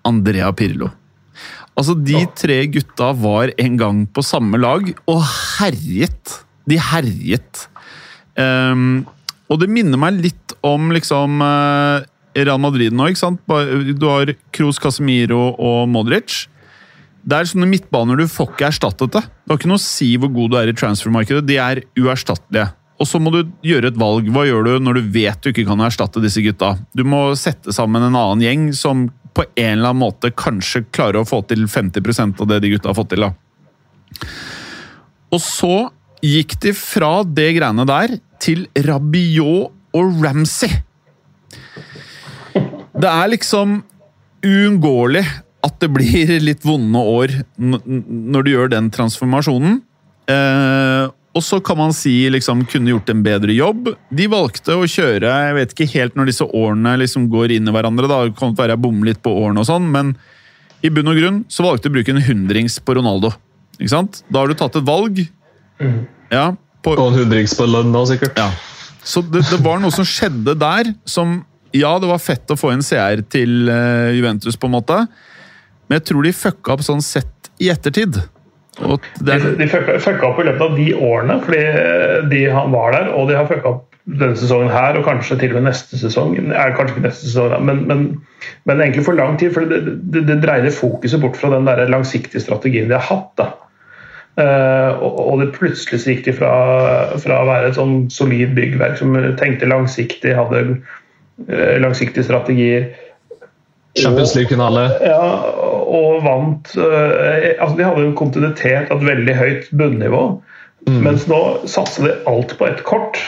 [0.07, 0.91] Andrea Pirlo.
[1.73, 5.23] Altså, De tre gutta var en gang på samme lag og
[5.57, 6.37] herjet.
[6.69, 7.65] De herjet.
[8.37, 9.03] Um,
[9.51, 12.03] og det minner meg litt om liksom uh,
[12.33, 13.09] Real Madrid nå.
[13.11, 13.41] ikke sant?
[13.97, 16.45] Du har Cruz Casemiro og Modric.
[17.23, 19.23] Det er sånne midtbaner du får ikke erstattet det.
[19.23, 21.43] Det har ikke noe å si hvor god du er i transfermarkedet.
[21.47, 22.71] De er uerstattelige.
[23.01, 24.27] Og så må du gjøre et valg.
[24.31, 26.75] Hva gjør du når du vet du ikke kan erstatte disse gutta?
[26.95, 31.21] Du må sette sammen en annen gjeng som på en eller annen måte kanskje klarer
[31.21, 33.25] å få til 50% av det de gutta har fått til.
[33.25, 34.27] da.
[35.33, 35.73] Og så
[36.23, 40.81] gikk de fra det greiene der til Rabiot og Ramsey.
[42.93, 43.81] Det er liksom
[44.43, 45.23] uunngåelig
[45.63, 49.79] at det blir litt vonde år når du gjør den transformasjonen.
[50.31, 53.89] Eh, og så kan man si liksom kunne gjort en bedre jobb.
[54.13, 57.73] De valgte å kjøre Jeg vet ikke helt når disse årene liksom går inn i
[57.73, 58.09] hverandre.
[58.11, 60.13] da, Det kan være jeg bommer litt på årene og sånn, men
[60.83, 63.31] i bunn og grunn så valgte de å bruke en hundrings på Ronaldo.
[63.79, 64.21] Ikke sant?
[64.29, 65.23] Da har du tatt et valg.
[65.81, 66.03] Mm.
[66.29, 66.45] Ja,
[66.83, 68.39] på, og en hundrings på lønn, da, sikkert.
[68.39, 68.49] Ja.
[69.03, 71.41] Så det, det var noe som skjedde der som
[71.73, 74.99] Ja, det var fett å få en CR til uh, Juventus, på en måte.
[75.87, 78.19] Men jeg tror de fucka opp sånn sett i ettertid.
[78.77, 78.99] Er...
[79.17, 81.63] De, de fucka, opp i løpet av de årene, fordi
[82.29, 85.53] de han var der, og de har fucka opp denne sesongen her, og kanskje til
[85.53, 86.35] og med neste sesong.
[86.51, 88.05] Er kanskje ikke neste sesong, men, men,
[88.67, 89.53] men egentlig for lang tid.
[89.55, 89.81] For det,
[90.13, 93.31] det, det dreide fokuset bort fra den der langsiktige strategien de har hatt.
[93.39, 93.51] da.
[94.33, 96.53] Uh, og, det plutselig så gikk de fra,
[97.21, 102.87] fra, å være et sånn solid byggverk som tenkte langsiktig, hadde uh, langsiktige strategier
[103.93, 104.87] Champions League-finale.
[105.05, 105.21] Ja,
[105.85, 110.23] og vant uh, altså De hadde en kontinuitet av et veldig høyt bunnivå.
[110.87, 110.99] Mm.
[111.05, 113.21] Mens nå satser de alt på ett kort.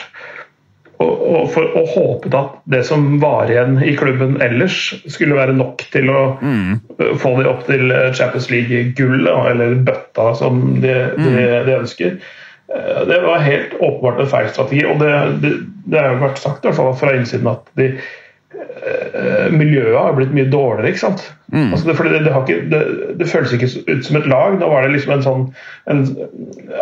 [1.04, 5.56] Og, og, for, og, håpet at det som var igjen i klubben ellers, skulle være
[5.58, 7.18] nok til å mm.
[7.20, 11.40] få de opp til Champions League-gullet, eller bøtta, som de, mm.
[11.68, 12.20] de, ønsker.
[12.76, 15.54] Eh, det var helt åpenbart en feil strategi, og det, det,
[15.92, 18.14] det har vært sagt i hvert fall fra innsiden at de eh,
[19.52, 20.92] miljøet har blitt mye dårligere.
[20.92, 21.24] ikke sant?
[21.54, 22.84] Altså det, det, det, har ikke,
[23.20, 24.58] det, føles ikke ut som et lag.
[24.60, 25.46] Nå var det liksom en sånn
[25.92, 26.04] en,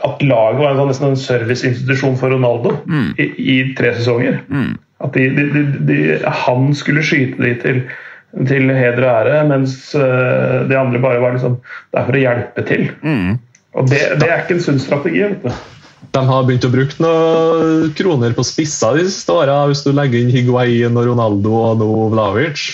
[0.03, 2.75] At laget var en sånn, nesten en serviceinstitusjon for Ronaldo
[3.17, 4.41] i, i tre sesonger.
[5.03, 5.99] At de, de, de,
[6.45, 7.81] han skulle skyte de til,
[8.47, 11.59] til heder og ære, mens eh, de andre bare var liksom
[11.93, 12.87] der for å hjelpe til.
[13.73, 15.25] Og det, det er ikke en sunn strategi.
[15.25, 15.82] vet du.
[16.13, 20.21] De har begynt å bruke noen kroner på spisser de siste åra, hvis du legger
[20.21, 22.67] inn Higuain og Ronaldo og nå Vlavic.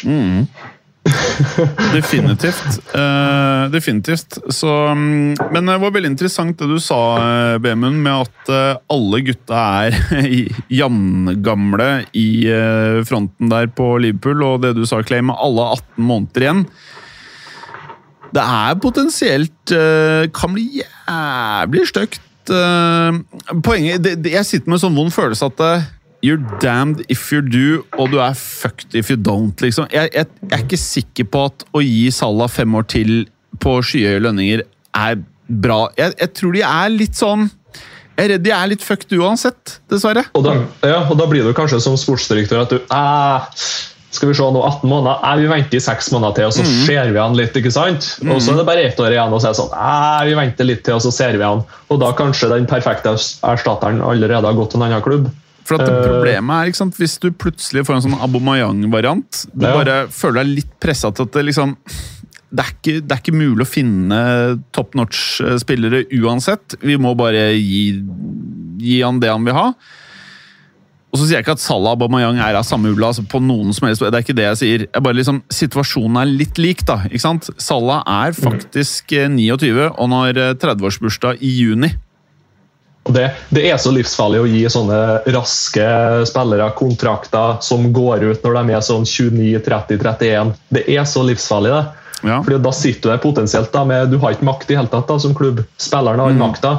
[1.95, 2.82] Definitivt.
[2.91, 4.38] Uh, definitivt.
[4.52, 8.82] Så, mm, men det var veldig interessant det du sa, eh, Bemund, med at eh,
[8.91, 9.97] alle gutta er
[10.82, 12.30] jevngamle i
[13.08, 16.65] fronten der på Liverpool, og det du sa, Clay, med alle 18 måneder igjen.
[18.30, 19.71] Det er potensielt
[20.38, 22.21] Kan bli jævlig stygt.
[22.53, 25.88] Eh, Poenget det, det, Jeg sitter med en sånn vond følelse at uh,
[26.25, 29.55] You're damned if you do, og du er fucked if you don't.
[29.63, 29.88] liksom.
[29.93, 33.13] Jeg, jeg, jeg er ikke sikker på at å gi Salah fem år til
[33.63, 34.65] på skyhøye lønninger
[34.99, 35.85] er bra.
[35.97, 39.77] Jeg, jeg tror de er litt sånn Jeg er redd de er litt fucked uansett,
[39.88, 40.25] dessverre.
[40.35, 43.62] Og da, ja, og da blir du kanskje som sportsdirektør at du eh,
[44.11, 45.19] Skal vi se nå, 18 måneder?
[45.21, 47.53] Eh, vi venter i 6 måneder til, og så ser vi han litt.
[47.59, 48.07] ikke sant?
[48.25, 50.33] Og så er det bare ett år igjen, og så er det sånn eh, vi
[50.39, 51.61] venter litt til, og så ser vi han.
[51.93, 55.29] Og da kanskje den perfekte erstatteren allerede har gått til en annen klubb.
[55.69, 56.07] For at det Eh.
[56.09, 59.75] Problemet er ikke sant, hvis du plutselig får en sånn Abomayang-variant Du Ja.
[59.77, 61.77] bare føler deg litt pressa til at det liksom
[62.51, 64.19] det er, ikke, det er ikke mulig å finne
[64.73, 66.73] top notch-spillere uansett.
[66.81, 68.01] Vi må bare gi,
[68.81, 69.67] gi han det han vil ha.
[71.09, 73.09] Og så sier jeg ikke at Salah og Aubameyang er av samme ulla.
[73.09, 74.83] Altså på noen som helst, det er ikke det jeg sier.
[74.85, 76.83] Jeg bare liksom, Situasjonen er litt lik.
[76.85, 77.49] da, ikke sant?
[77.57, 81.89] Salah er faktisk eh, 29, og han har eh, 30-årsbursdag i juni.
[83.09, 84.99] Det, det er så livsfarlig å gi sånne
[85.33, 85.85] raske
[86.29, 90.53] spillere kontrakter som går ut når de er sånn 29-30-31.
[90.77, 91.99] Det er så livsfarlig, det.
[92.29, 92.41] Ja.
[92.43, 95.09] Fordi Da sitter du der potensielt da, med Du har ikke makt i hele tatt
[95.09, 95.63] da, som klubb.
[95.81, 96.73] Spilleren har makta.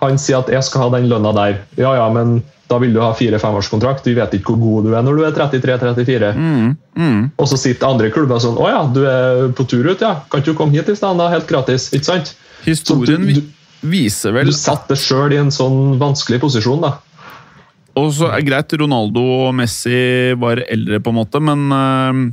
[0.00, 1.60] Han sier at 'jeg skal ha den lønna der'.
[1.76, 4.04] Ja ja, men da vil du ha fire-femårskontrakt.
[4.06, 6.32] Vi vet ikke hvor god du er når du er 33-34.
[7.42, 10.20] Og så sitter andre klubber sånn 'Å ja, du er på tur ut, ja.
[10.30, 11.30] Kan ikke du komme hit i stedet.
[11.34, 12.34] Helt gratis.' Ikke sant?
[12.64, 13.48] Historien du, du-
[13.82, 16.92] viser vel Du setter deg sjøl i en sånn vanskelig posisjon, da.
[17.96, 22.32] Og så er greit, Ronaldo og Messi var eldre, på en måte, men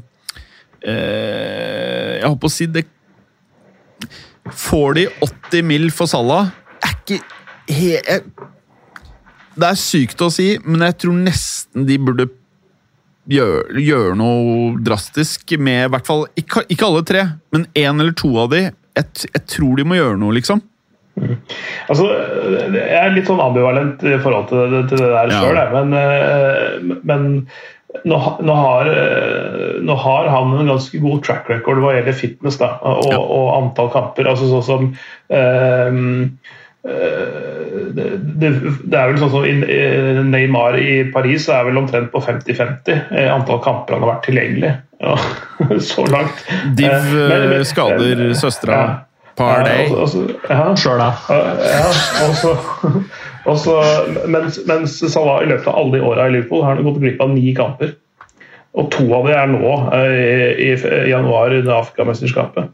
[0.85, 2.85] eh, Jeg holdt på å si det
[4.47, 5.89] Får de 80 mill.
[5.91, 6.51] for Salah?
[6.85, 7.17] Er ikke
[7.67, 8.21] he, jeg,
[9.57, 12.27] Det er sykt å si, men jeg tror nesten de burde
[13.27, 18.13] gjøre, gjøre noe drastisk med i hvert fall Ikke, ikke alle tre, men én eller
[18.17, 18.67] to av de.
[18.97, 20.61] Jeg, jeg tror de må gjøre noe, liksom.
[21.89, 22.05] Altså,
[22.75, 25.41] Jeg er litt sånn ambivalent i forhold til det, til det der Ja.
[25.41, 27.27] sjøl, men, eh, men
[28.05, 32.59] nå, nå, har, eh, nå har han en ganske god track record hva gjelder fitness
[32.61, 33.17] da, og, Ja.
[33.17, 34.29] og antall kamper.
[34.29, 34.87] altså sånn som
[35.33, 36.29] eh,
[36.87, 38.05] det,
[38.39, 38.49] det,
[38.87, 43.59] det er vel sånn som Neymar i Paris er vel omtrent på 50-50 eh, antall
[43.65, 44.71] kamper han har vært tilgjengelig.
[45.03, 45.15] Ja,
[45.91, 46.45] så langt.
[46.77, 48.87] Div Eh, men- men- eh, skader søstera Ja.
[49.37, 49.85] par day.
[49.91, 50.23] Ja, altså.
[50.81, 51.11] Sjøl, da.
[51.29, 51.91] Ja,
[53.51, 53.75] og så,
[54.27, 57.21] mens, mens Salah i løpet av alle de åra i Liverpool har han gått glipp
[57.21, 57.93] av ni kamper.
[58.77, 62.73] Og to av dem er nå, eh, i, i januar under Afrikamesterskapet.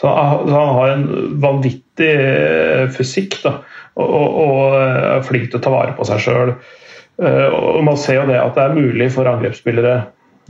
[0.00, 1.06] Så han, så han har en
[1.42, 3.58] vanvittig eh, fysikk da,
[3.94, 6.56] og, og, og er flink til å ta vare på seg sjøl.
[7.14, 9.92] Og man ser jo det at det er mulig for angrepsspillere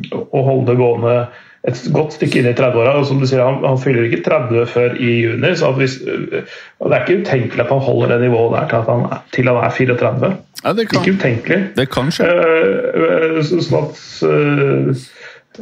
[0.08, 1.16] å holde det gående
[1.64, 2.96] et godt stykke inn i 30-åra.
[2.98, 5.52] og som du sier, han, han fyller ikke 30 før i juni.
[5.56, 9.06] så hvis, Det er ikke utenkelig at han holder det nivået der til, at han,
[9.32, 10.32] til han er 34.
[10.64, 11.60] Ja, det kan, Ikke utenkelig.
[11.76, 12.28] det kan skje.
[12.28, 15.06] Uh, Sånn at eh,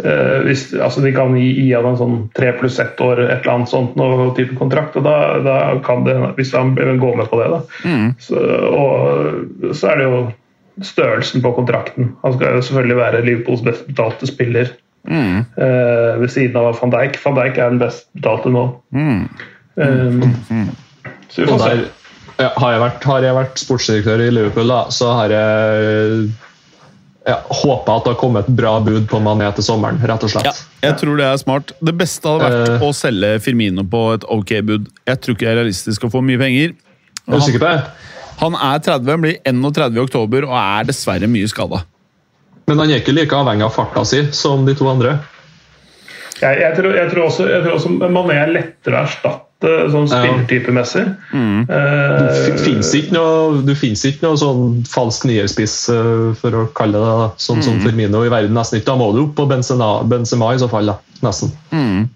[0.00, 3.42] eh, hvis, altså De kan gi, gi han en sånn tre pluss ett år, et
[3.42, 4.96] eller annet sånt noe type kontrakt.
[4.96, 7.62] og da, da kan det, Hvis han går med på det, da.
[8.22, 10.22] Så, og så er det jo
[10.83, 12.14] størrelsen på kontrakten.
[12.22, 14.72] Han skal jo selvfølgelig være Liverpools best betalte spiller.
[15.59, 17.18] eh, ved siden av van Dijk.
[17.24, 18.68] Van Dijk er den best betalte nå.
[19.76, 20.22] Eh,
[21.28, 21.74] så vi får se.
[21.74, 21.90] der
[22.40, 26.24] ja, har, jeg vært, har jeg vært sportsdirektør i Liverpool, da, så har jeg
[27.31, 30.49] håpa at det har kommet et bra bud på Mané til sommeren, rett og slett.
[30.49, 30.55] Ja,
[30.89, 31.71] jeg tror det er smart.
[31.79, 34.89] Det beste hadde vært uh, å selge Firmino på et ok bud.
[35.07, 36.75] Jeg tror ikke det er realistisk å få mye penger.
[37.29, 38.09] Er du sikker på det?
[38.43, 41.85] Han er 30, blir 31 i oktober og er dessverre mye skada.
[42.67, 45.19] Men han er ikke like avhengig av farta si som de to andre.
[46.43, 50.09] Jeg, jeg, tror, jeg, tror også, jeg tror også Mané er lettere å erstatte sånn
[50.11, 51.05] spillertypemessig.
[51.33, 51.62] Mm.
[51.70, 52.18] Eh,
[52.51, 56.98] Det fins ikke noe, du finnes ikke noe sånn falsk nierspiss, eh, for å kalle
[57.01, 58.55] det da, sånn som Firmino i verden.
[58.57, 58.90] nesten ikke.
[58.92, 60.87] Da må du opp på Benzema, Benzema i så fall.
[60.87, 61.53] da, nesten.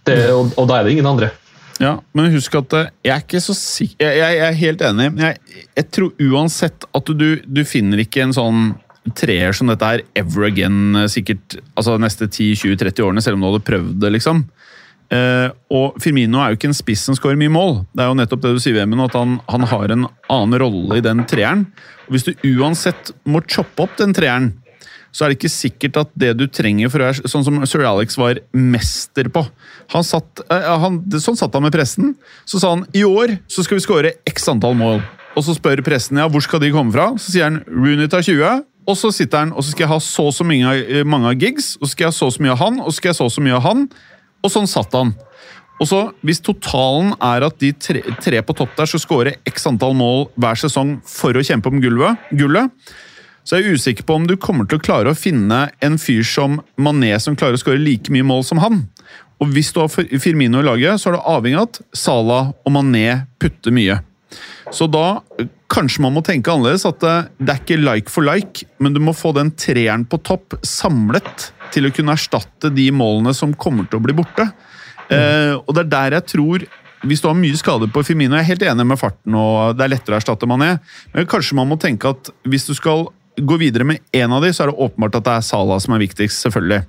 [0.04, 1.30] Det, og, og da er det ingen andre.
[1.78, 4.80] Ja, men husk at eh, jeg er ikke så sikker Jeg, jeg, jeg er helt
[4.88, 5.11] enig.
[5.12, 8.62] Men jeg, jeg tror uansett at du, du finner ikke en sånn
[9.14, 13.50] treer som dette her ever again eh, sikkert altså neste 10-20-30 årene, selv om du
[13.52, 14.46] hadde prøvd det, liksom.
[15.14, 17.77] Eh, og Firmino er jo ikke en spiss som skårer mye mål.
[17.95, 20.99] Det er jo nettopp det du sier, Vemund, at han, han har en annen rolle
[20.99, 21.66] i den treeren.
[22.09, 24.53] Og Hvis du uansett må choppe opp den treeren,
[25.16, 27.87] så er det ikke sikkert at det du trenger for å være sånn som Sir
[27.88, 29.47] Alex var mester på.
[29.95, 32.11] Han satt, uh, han, sånn satt han med pressen.
[32.45, 35.01] Så sa han i år så skal vi skåre x antall mål.
[35.37, 37.09] Og så spør pressen ja, hvor skal de komme fra.
[37.16, 38.66] Så sier han Rooney tar 20.
[38.87, 41.33] Og så sitter han, og så skal jeg ha så og så mange, av- mange
[41.33, 43.01] av gigs, og så skal jeg ha så og så mye av han, og så
[43.01, 43.81] skal jeg ha så og så mye av han.
[44.46, 45.14] Og sånn satt han.
[45.76, 49.66] Og så, Hvis totalen er at de tre, tre på topp der skal skåre x
[49.68, 52.72] antall mål hver sesong for å kjempe om gulvet, gullet,
[53.46, 56.24] så er jeg usikker på om du kommer til å klare å finne en fyr
[56.26, 58.87] som Mané som klarer å skåre like mye mål som han.
[59.38, 62.74] Og hvis du har Firmino i laget, så er det avhengig av at Salah og
[62.74, 64.00] Mané putter mye.
[64.74, 66.87] Så da eh, kanskje man må tenke annerledes.
[66.88, 70.18] At det, det er ikke like for like, men du må få den treeren på
[70.26, 74.48] topp samlet til å kunne erstatte de målene som kommer til å bli borte.
[75.12, 76.66] Eh, og det er der jeg tror
[77.07, 79.85] hvis du har mye skader på Firmino, jeg er helt enig med farten, og det
[79.85, 80.72] er lettere å erstatte Mané,
[81.12, 84.52] men kanskje man må tenke at hvis du skal gå videre med én av de,
[84.55, 86.83] så er det åpenbart at det er Salah som er viktigst, selvfølgelig.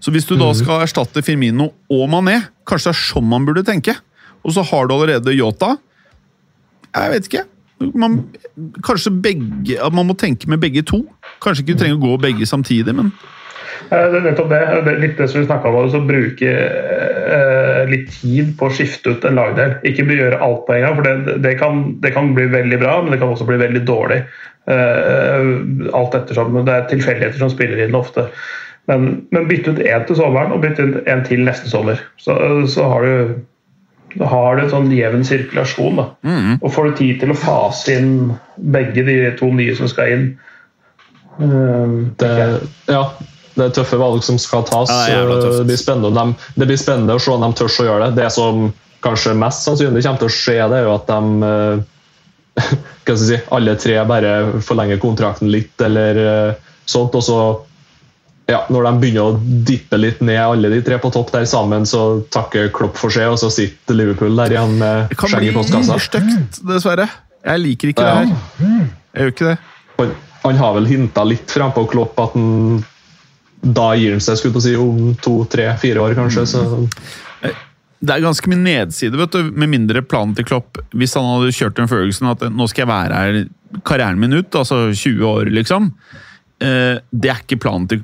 [0.00, 3.64] Så hvis du da skal erstatte Firmino og Mané, kanskje det er sånn man burde
[3.66, 3.94] tenke.
[4.40, 5.74] Og så har du allerede Yota.
[6.96, 7.42] Jeg vet ikke.
[8.00, 8.16] Man,
[8.84, 11.02] kanskje begge, man må tenke med begge to.
[11.44, 13.12] Kanskje ikke du trenger å gå begge samtidig, men
[13.88, 14.60] Det er nettopp det.
[14.86, 19.14] det litt det som vi snakka om, å bruke eh, litt tid på å skifte
[19.14, 19.76] ut en lagdel.
[19.88, 23.00] Ikke gjøre alt på en gang, for det, det, kan, det kan bli veldig bra,
[23.02, 24.22] men det kan også bli veldig dårlig.
[24.70, 25.52] Eh,
[25.96, 26.58] alt ettersom.
[26.66, 28.28] Det er tilfeldigheter som spiller inn ofte.
[28.90, 32.00] Men, men bytte ut én til sommeren og bytte ut en til neste sommer.
[32.20, 32.36] Så,
[32.70, 33.40] så har du
[34.18, 36.00] da har du en sånn jevn sirkulasjon.
[36.00, 36.06] da.
[36.58, 38.14] Og får du tid til å fase inn
[38.74, 40.24] begge de to nye som skal inn.
[41.38, 42.32] eh, Det,
[42.90, 43.04] ja,
[43.60, 44.90] det er tøffe valg som skal tas.
[45.10, 48.10] Ja, det blir spennende, de, det blir spennende å se om de tør å gjøre
[48.10, 48.22] det.
[48.24, 48.68] Det som
[49.04, 51.88] kanskje mest sannsynlig kommer til å skje, det er jo at de eh,
[52.60, 57.16] hva skal jeg si, alle tre bare forlenger kontrakten litt, eller eh, sånt.
[57.16, 57.38] Og så,
[58.50, 61.86] ja, når de begynner å dippe litt ned, alle de tre på topp der sammen,
[61.88, 65.52] så takker Klopp for seg, og så sitter Liverpool der igjen med det kan bli
[65.52, 67.08] i stygt, dessverre.
[67.46, 68.16] Jeg liker ikke Ja.
[68.20, 68.88] det her.
[69.14, 69.58] Jeg gjør ikke det.
[70.00, 70.10] Han,
[70.44, 72.82] han har vel hinta litt frampå Klopp at han
[73.60, 76.46] da gir den seg skulle på si, om to, tre, fire år, kanskje.
[76.48, 76.62] Så
[78.00, 80.80] Det er ganske mye nedside, vet du, med mindre planen til Klopp.
[80.96, 84.56] Hvis han hadde kjørt en Ferguson at nå skal jeg være her karrieren min ut,
[84.56, 85.90] altså 20 år, liksom.
[86.60, 88.02] Eh, Det er ikke planen til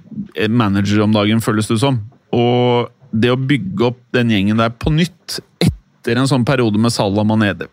[0.52, 2.02] manager om dagen, føles det som.
[2.36, 6.92] Og det å bygge opp den gjengen der på nytt etter en sånn periode med
[6.92, 7.70] Salah Manede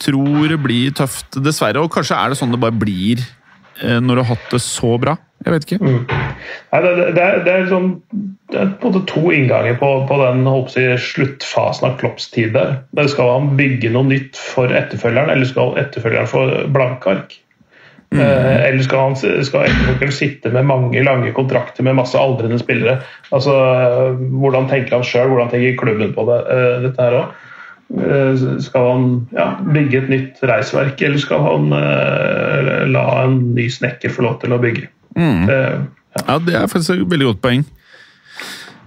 [0.00, 1.82] tror det blir tøft, dessverre.
[1.82, 4.94] Og kanskje er det sånn det bare blir eh, når du har hatt det så
[5.00, 5.16] bra.
[5.40, 5.92] Jeg vet ikke.
[6.70, 7.92] Nei, det, det, er, det, er sånn,
[8.52, 10.42] det er på en måte to innganger på, på den
[10.76, 12.52] jeg, sluttfasen av Klopps tid.
[12.56, 12.82] der.
[12.96, 17.38] Det Skal han bygge noe nytt for etterfølgeren, eller skal etterfølgeren få blanke ark?
[18.10, 22.98] Eh, eller skal han skal etterfølgeren sitte med mange lange kontrakter med masse aldrende spillere?
[23.32, 27.38] Altså, eh, Hvordan tenker han sjøl, hvordan tenker klubben på det, eh, dette her òg?
[28.62, 34.12] Skal han ja, bygge et nytt reisverk, eller skal han eh, la en ny snekker
[34.14, 34.90] få lov til å bygge?
[35.46, 35.60] Det,
[36.26, 37.64] Ja, Det er faktisk et veldig godt poeng.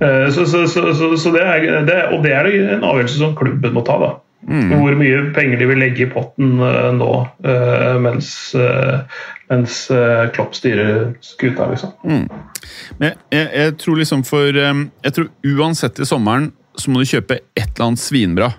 [0.02, 3.36] Eh, Så, så, så, så, så det er, det, og det er en avgjørelse som
[3.40, 3.96] klubben må ta.
[4.02, 4.12] da.
[4.44, 7.12] Hvor mye penger de vil legge i potten eh, nå
[7.48, 9.06] eh, mens, eh,
[9.50, 11.70] mens eh, Klopp styrer skuta.
[11.72, 11.94] liksom.
[12.04, 17.06] Men jeg, jeg, jeg tror liksom for Jeg tror uansett i sommeren så må du
[17.08, 18.52] kjøpe et eller annet svinbra.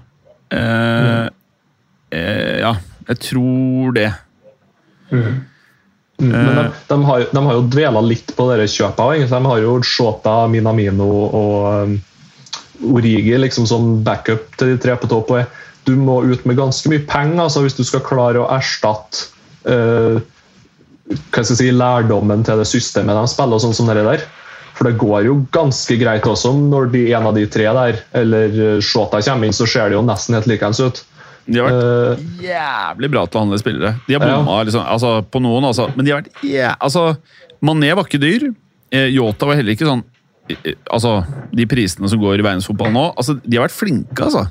[0.54, 1.26] Eh,
[2.14, 2.74] eh, ja,
[3.10, 4.08] jeg tror det.
[6.22, 9.16] Men de, de, har, de har jo dvela litt på dere kjøpene.
[9.16, 9.35] egentlig.
[9.35, 11.96] De har jo Shota, Minamino og um,
[12.94, 15.35] Origi liksom som backup til de tre på topp.
[15.85, 19.29] Du må ut med ganske mye penger altså hvis du skal klare å erstatte
[19.68, 20.22] uh,
[21.42, 23.59] si, lærdommen til det systemet de spiller.
[23.59, 24.24] og sånn som det der.
[24.74, 28.57] For det går jo ganske greit også når de, en av de tre der, eller
[28.59, 31.05] eh, Shota kommer inn, så ser det jo nesten helt likeens ut.
[31.46, 33.95] De har vært uh, jævlig bra til å handle spillere.
[34.09, 34.62] De har Ja.
[34.64, 35.90] liksom, altså, på noen, altså.
[35.97, 37.16] Men de har vært yeah, Altså,
[37.64, 38.47] Mané var ikke dyr.
[38.95, 40.03] Eh, Yota var heller ikke sånn
[40.49, 44.24] eh, eh, Altså, de prisene som går i verdensfotball nå, altså, de har vært flinke,
[44.24, 44.47] altså.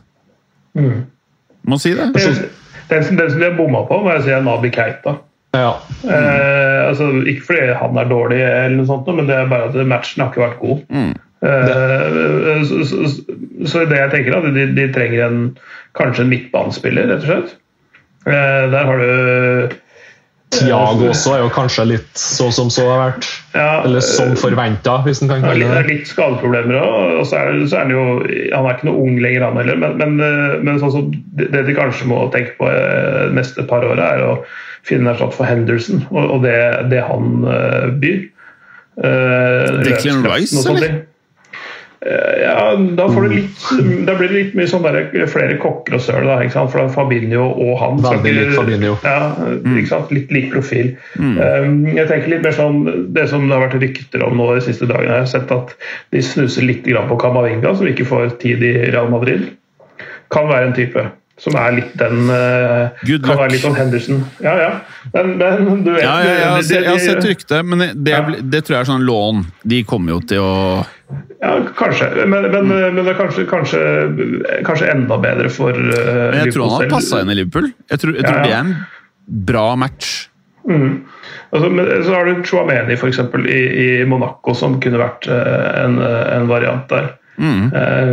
[1.63, 2.09] Må si det.
[2.13, 5.17] Den, den, som- den som de har bomma på, må jeg si er Nabi Keita.
[5.53, 5.75] Ja.
[6.03, 9.75] Eh, altså, ikke fordi han er dårlig, eller noe sånt, men det er bare at
[9.87, 10.81] matchen har ikke vært god.
[10.89, 11.13] Eh,
[11.43, 13.23] så, så, så,
[13.67, 15.39] så det jeg tenker at de, de trenger en,
[15.97, 17.55] kanskje en midtbanespiller, rett og slett.
[18.27, 19.73] Eh, der har du
[20.53, 23.27] Tiago også er jo kanskje litt så som så har vært.
[23.55, 27.15] Ja, Eller som forventa, hvis en kan kalle det er det litt skadeproblemer òg.
[27.21, 28.03] Og så er, så er han jo
[28.53, 29.79] Han er ikke noe ung lenger, han heller.
[29.81, 33.65] Men, men, eh, men sånn som det det de kanskje må tenke på eh, neste
[33.69, 34.35] par åra, er å
[34.85, 36.59] finne en erstatter for Henderson og, og det,
[36.91, 38.21] det han eh, byr.
[38.93, 40.99] Uh, Declan Rice, eller?
[42.03, 43.61] Ja, da, får du litt,
[44.07, 46.27] da blir det litt mye sånn der, flere kokker og søl.
[46.27, 46.41] da?
[46.51, 48.97] For da Fabinho og han Fabinho.
[49.03, 49.19] Ja,
[49.63, 49.77] Mm.
[50.13, 50.93] Litt lik profil.
[51.17, 52.83] Um, jeg tenker litt mer sånn
[53.15, 55.73] Det som det har vært rykter om nå de siste dagene, jeg har sett at
[56.11, 59.47] de snuser litt på Camavinga, som ikke får tid i Real Madrid.
[60.33, 61.05] Kan være en type
[61.43, 63.39] som er litt den uh, Good Kan luck.
[63.41, 64.21] være litt sånn Henderson.
[64.43, 64.69] Ja, ja.
[65.11, 68.15] Men, men du vet Ja, ja, ja, har sett- jeg har sett rykte, men det,
[68.47, 69.41] det tror jeg er sånn lån.
[69.73, 70.53] De kommer jo til å
[71.43, 72.07] Ja, kanskje.
[72.23, 73.81] Men, men, men det er kanskje, kanskje,
[74.65, 77.67] kanskje enda bedre for uh, Men jeg tror han har passa inn i Liverpool.
[77.91, 78.75] Jeg tror, jeg tror det er en
[79.51, 80.13] bra match.
[80.63, 85.67] Altså, men så har du Chouameni for eksempel, i, i Monaco, som kunne vært uh,
[85.83, 87.11] en, eh, en variant der.
[87.43, 88.09] Eh,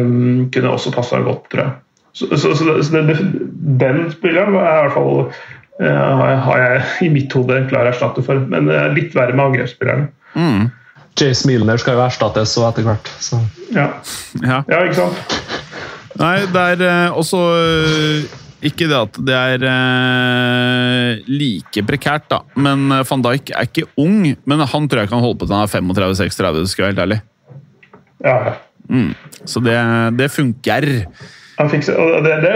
[0.53, 1.73] kunne også passa godt, tror jeg.
[2.13, 3.17] Så, så, så, så det,
[3.81, 8.25] den spilleren er i hvert fall uh, har jeg, i mitt hode en klar erstatter
[8.27, 10.11] for, men det er litt verre med angrepsspillerne.
[11.21, 13.11] Jace Milner skal jo erstattes så etter hvert.
[13.23, 13.41] Så.
[13.75, 13.89] Ja.
[14.43, 14.63] Ja.
[14.71, 15.41] ja, ikke sant?
[16.21, 22.43] Nei, det er uh, også eh, Ikke det at det er eh, like prekært, da.
[22.61, 24.27] Men van Dijk er ikke ung.
[24.45, 27.07] Men han tror jeg kan holde på til han er 35-36, skal jeg være helt
[27.07, 27.23] ærlig.
[28.27, 28.59] Ja,
[28.91, 29.13] Mm.
[29.47, 29.77] Så det,
[30.19, 30.87] det funker.
[31.61, 32.55] Og det, det,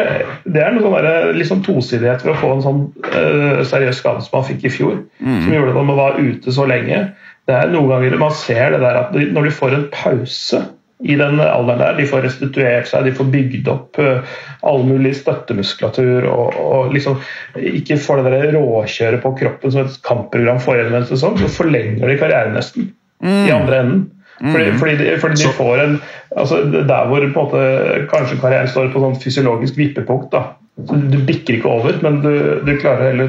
[0.54, 2.80] det er noe sånn sånn tosidighet ved å få en sånn
[3.10, 4.96] uh, seriøs skade som han fikk i fjor.
[5.20, 7.02] Som gjorde at han var ute så lenge.
[7.44, 10.62] Det er Noen ganger man ser det der at de, når de får en pause
[11.04, 15.12] i den alderen der, de får restituert seg, de får bygd opp uh, all mulig
[15.18, 17.18] støttemuskulatur og, og liksom
[17.60, 22.08] ikke får det der råkjøret på kroppen som et kampprogram forrige en sesong, så forlenger
[22.08, 22.92] de karrieren nesten
[23.24, 24.04] i andre enden.
[24.40, 25.92] Fordi, fordi, de, fordi de får en
[26.34, 27.58] altså Der hvor måte
[28.10, 30.32] kanskje karrieren står på sånn fysiologisk vippepunkt.
[30.34, 30.56] da
[30.88, 32.32] så Du bikker ikke over, men du,
[32.66, 33.28] du klarer heller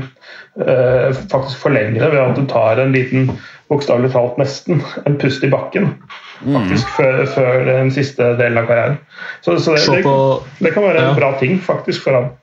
[0.65, 3.29] eh, faktisk forlenge det ved at du tar en liten,
[3.69, 5.91] bokstavelig talt nesten, en pust i bakken.
[6.41, 8.97] Faktisk før, før den siste delen av karrieren.
[9.45, 11.13] Så, så det, på- det kan være en ja.
[11.19, 12.33] bra ting faktisk for ham.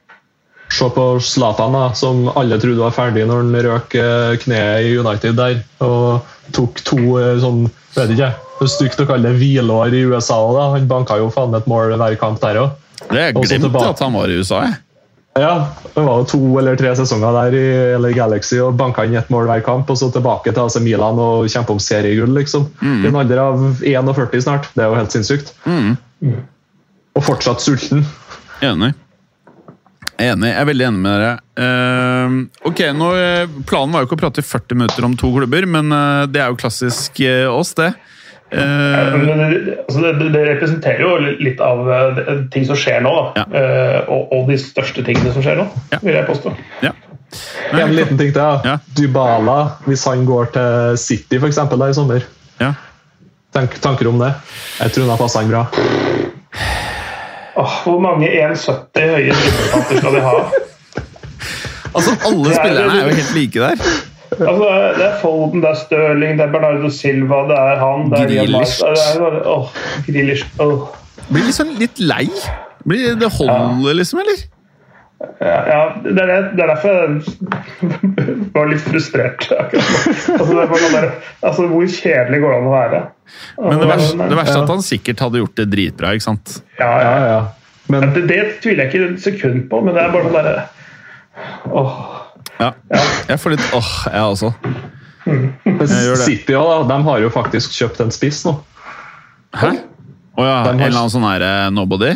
[0.72, 5.36] Se på Zlatan, som alle trodde var ferdig når han røk eh, kneet i United
[5.36, 5.58] der.
[5.84, 10.04] Og tok to eh, sånn vet ikke, Det er stygt å kalle det hvileår i
[10.10, 10.70] USA da.
[10.76, 12.78] Han banka jo faen et mål hver kamp der òg.
[13.10, 14.62] Det er glemt at han var i USA.
[14.68, 14.80] Jeg.
[15.40, 17.66] Ja, det var jo to eller tre sesonger der i
[17.96, 19.88] LA Galaxy og banka inn ett mål hver kamp.
[19.90, 22.68] Og så tilbake til AC Milan og kjempe om seriegull, liksom.
[22.84, 24.68] I en alder av 41 snart.
[24.76, 25.54] Det er jo helt sinnssykt.
[27.16, 28.04] Og fortsatt sulten.
[28.62, 28.92] Enig.
[30.22, 30.52] Jeg er enig.
[30.52, 31.30] Jeg er veldig enig med dere.
[31.58, 32.34] Uh,
[32.70, 35.66] ok, nå, eh, Planen var jo ikke å prate i 40 minutter om to klubber,
[35.66, 37.88] men uh, det er jo klassisk uh, oss, det.
[38.52, 41.88] Eh, Men det, altså det, det representerer jo litt av
[42.52, 43.12] ting som skjer nå.
[43.16, 43.40] Da.
[43.40, 43.62] Ja.
[43.62, 45.64] Eh, og, og de største tingene som skjer nå,
[45.94, 46.02] Ja.
[46.04, 46.52] vil jeg påstå.
[46.84, 46.92] ja.
[47.72, 48.68] Men, En liten ting til.
[48.68, 48.76] Ja.
[48.92, 49.58] Dybala,
[49.88, 52.28] hvis han går til City for eksempel, da i sommer.
[52.60, 52.74] ja.
[53.52, 54.30] Tenk, tanker om det?
[54.80, 55.66] Jeg tror han har passa han bra.
[57.56, 60.36] Åh, hvor mange 1,70 høye brystkanter skal de ha?
[61.94, 63.84] Altså, alle er- spillerne er jo helt like der.
[64.32, 68.20] Altså, det er- Folden, det er Stirling, det er Bernardo Silva, det er han det
[68.20, 68.80] er Grealish.
[69.44, 69.68] Oh,
[70.06, 70.46] Grealish.
[70.58, 70.86] åh.
[71.32, 72.28] Blir liksom litt lei.
[72.88, 74.40] Blir det holder, liksom, eller?
[75.42, 79.48] Ja, ja det, er, det det er derfor jeg var litt frustrert.
[79.52, 81.08] Altså, det bare der,
[81.40, 83.02] altså, hvor kjedelig går det an å være?
[83.58, 86.56] Men det verste, det verste er at han sikkert hadde gjort det dritbra, ikke sant?
[86.80, 87.42] Ja, Ja, ja.
[87.90, 90.66] Men Det, det tviler jeg ikke et sekund på, men det er bare sånn derre
[91.72, 91.94] Åh.
[92.60, 92.68] Ja.
[93.26, 94.52] Jeg får litt åh, jeg også.
[95.26, 96.26] men gjør det.
[96.26, 98.54] City også, da, de har jo faktisk kjøpt en spiss nå.
[99.58, 99.72] Hæ?
[100.32, 102.12] Å ja, en eller annen sånn her eh, nobody?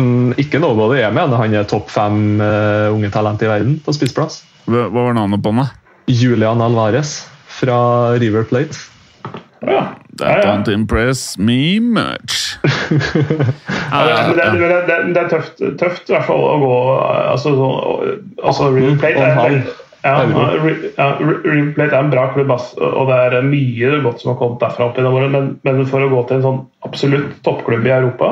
[0.00, 3.92] Mm, ikke nobody jeg mener han er topp fem uh, unge talent i verden på
[3.96, 4.40] spissplass.
[4.70, 5.68] Hva var navnet på han, da?
[6.10, 7.18] Julian Alvarez
[7.60, 7.76] fra
[8.20, 8.78] River Plate.
[9.60, 9.90] Ja.
[10.20, 10.44] That Ja, ja.
[10.56, 12.56] don't impress me much.
[13.90, 16.72] Ja, det, det, er- det, det er tøft, tøft i hvert fall å gå
[17.32, 19.56] altså, så- altså River Plate er,
[20.04, 24.38] ja, ja, River Plate er en bra klubb, og det er mye godt som har
[24.40, 24.86] kommet derfra.
[24.90, 28.30] opp gjennom årene, men, men for å gå til en sånn absolutt toppklubb i Europa,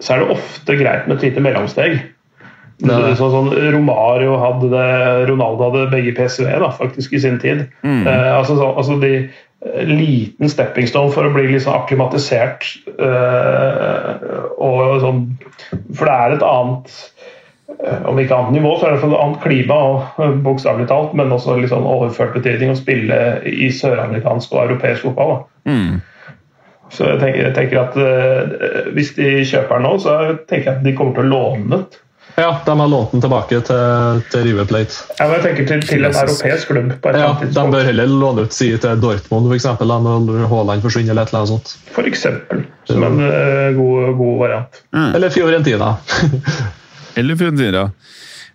[0.00, 1.98] så er det ofte greit med et lite mellomsteg.
[2.78, 4.88] Sånn, sånn Romario hadde det,
[5.26, 7.64] Ronaldo hadde begge PSV da, faktisk i sin tid.
[7.82, 12.68] Eh, altså, så, altså de eh, Liten stepping stone for å bli sånn akklimatisert.
[12.94, 14.28] Eh,
[14.62, 15.24] og sånn,
[15.90, 16.94] for det er et annet
[17.80, 21.18] eh, om ikke annet nivå, så er det et annet klima, og eh, bokstavelig talt,
[21.18, 25.40] men også litt sånn overført betydning å spille i søramerikansk og europeisk fotball.
[25.66, 25.98] Mm.
[26.94, 30.18] Så jeg tenker, jeg tenker at uh, hvis de kjøper den nå, så
[30.48, 31.88] tenker jeg at de kommer til å låne den.
[32.38, 34.94] Ja, de har lånt den tilbake til, til River Plate.
[35.18, 36.92] Ja, men jeg tenker til, til en europeisk klubb.
[37.02, 40.84] på et Ja, De bør heller låne ut si til Dortmund for eksempel, når Haaland
[40.84, 41.16] forsvinner.
[41.16, 41.74] eller et eller annet sånt.
[41.96, 42.62] For eksempel.
[42.86, 44.82] Som en uh, god, god variant.
[45.18, 45.96] Eller Fiorentina.
[47.18, 47.88] Eller Fiorentina.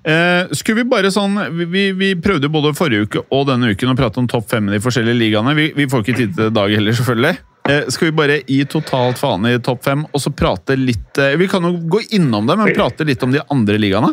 [0.03, 3.93] Eh, skulle vi bare sånn vi, vi, vi prøvde både forrige uke og denne uken
[3.93, 5.55] å prate om topp fem i de forskjellige ligaene.
[5.55, 7.35] Vi, vi får ikke tid til det i dag heller, selvfølgelig.
[7.69, 11.37] Eh, skal vi bare gi totalt faen i topp fem, og så prate litt eh,
[11.39, 14.11] Vi kan jo gå innom det, men prate litt om de andre ligaene?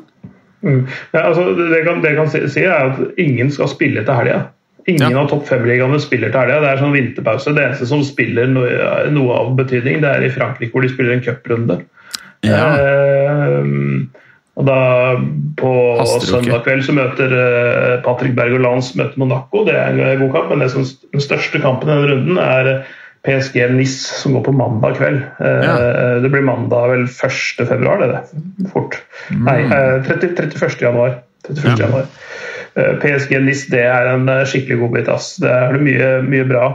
[0.62, 0.84] Mm.
[1.12, 4.04] Ja, altså, det jeg kan, det jeg kan si, si, er at ingen skal spille
[4.06, 4.40] til helga.
[4.88, 5.22] Ingen Ja.
[5.22, 6.60] av topp fem-ligaene spiller til helga.
[6.62, 7.54] Det er sånn vinterpause.
[7.56, 8.70] Det eneste som spiller noe,
[9.10, 11.80] noe av betydning, det er i Frankrike, hvor de spiller en cuprunde.
[12.46, 13.66] Eh,
[14.60, 14.80] og da
[15.60, 15.72] På
[16.24, 19.64] søndag kveld så møter eh, Patrick Berg og Lance møter Monaco.
[19.66, 22.70] Det er en god kamp, men det som, den største kampen i denne runden er
[23.26, 25.22] PSG Nis, som går på mandag kveld.
[25.40, 27.66] Eh, Det blir mandag vel 1.
[27.68, 28.70] februar, det det.
[28.72, 28.96] Fort.
[29.30, 30.80] Nei, eh, 30, 31.
[30.80, 31.18] januar.
[31.48, 31.64] 31.
[31.64, 31.78] Mm.
[31.78, 31.86] Ja.
[31.86, 32.06] januar.
[32.76, 35.08] Eh, PSG Nis det er en eh, skikkelig godbit.
[35.08, 35.36] ass.
[35.42, 36.70] Det er mye, mye bra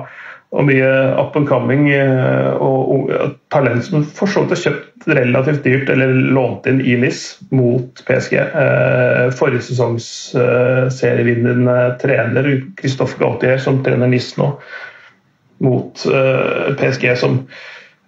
[0.56, 0.88] og mye
[1.20, 5.90] up and coming eh, og, og talent som for så vidt er kjøpt relativt dyrt
[5.92, 8.38] eller lånt inn i NIS mot PSG.
[8.40, 10.08] Eh, Forrige sesongs
[10.40, 12.48] eh, serievinnende trener
[12.80, 14.54] Christoffer Gautier, som trener NIS nå,
[15.66, 17.42] mot eh, PSG, som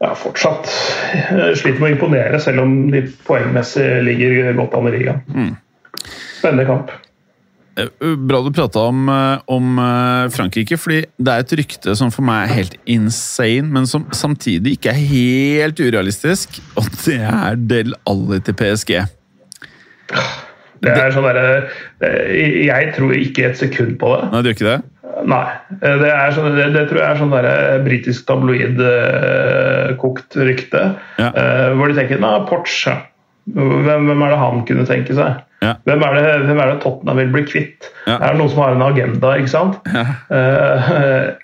[0.01, 0.69] ja, fortsatt
[1.15, 5.51] eh, sliter med å imponere, selv om de poengmessig ligger godt an i ligaen.
[6.37, 6.93] Spennende kamp.
[7.77, 7.91] Eh,
[8.29, 9.09] Bra du prata om,
[9.53, 9.83] om
[10.33, 14.77] Frankrike, fordi det er et rykte som for meg er helt insane, men som samtidig
[14.77, 18.99] ikke er helt urealistisk, og det er Del Alli til PSG.
[20.77, 22.13] Det er sånn derre
[22.61, 24.27] Jeg tror ikke et sekund på det.
[24.29, 24.81] Nei, du gjør ikke det?
[25.27, 25.47] Nei.
[25.81, 27.47] eh, Det, er sånn, det, det tror jeg er sånn der
[27.85, 30.81] britisk tabloid-kokt rykte.
[31.19, 31.29] Ja.
[31.33, 32.93] eh, hvor de tenker Nei, Porsche.
[33.47, 35.31] Hvem, hvem er det han kunne tenke seg?
[35.63, 35.71] Ja.
[35.87, 37.81] Hvem, er det, hvem er det Tottenham vil bli kvitt?
[38.05, 38.15] Ja.
[38.19, 39.75] Er det noen som har en agenda, ikke sant?
[39.93, 40.03] Ja.
[40.29, 40.79] Eh,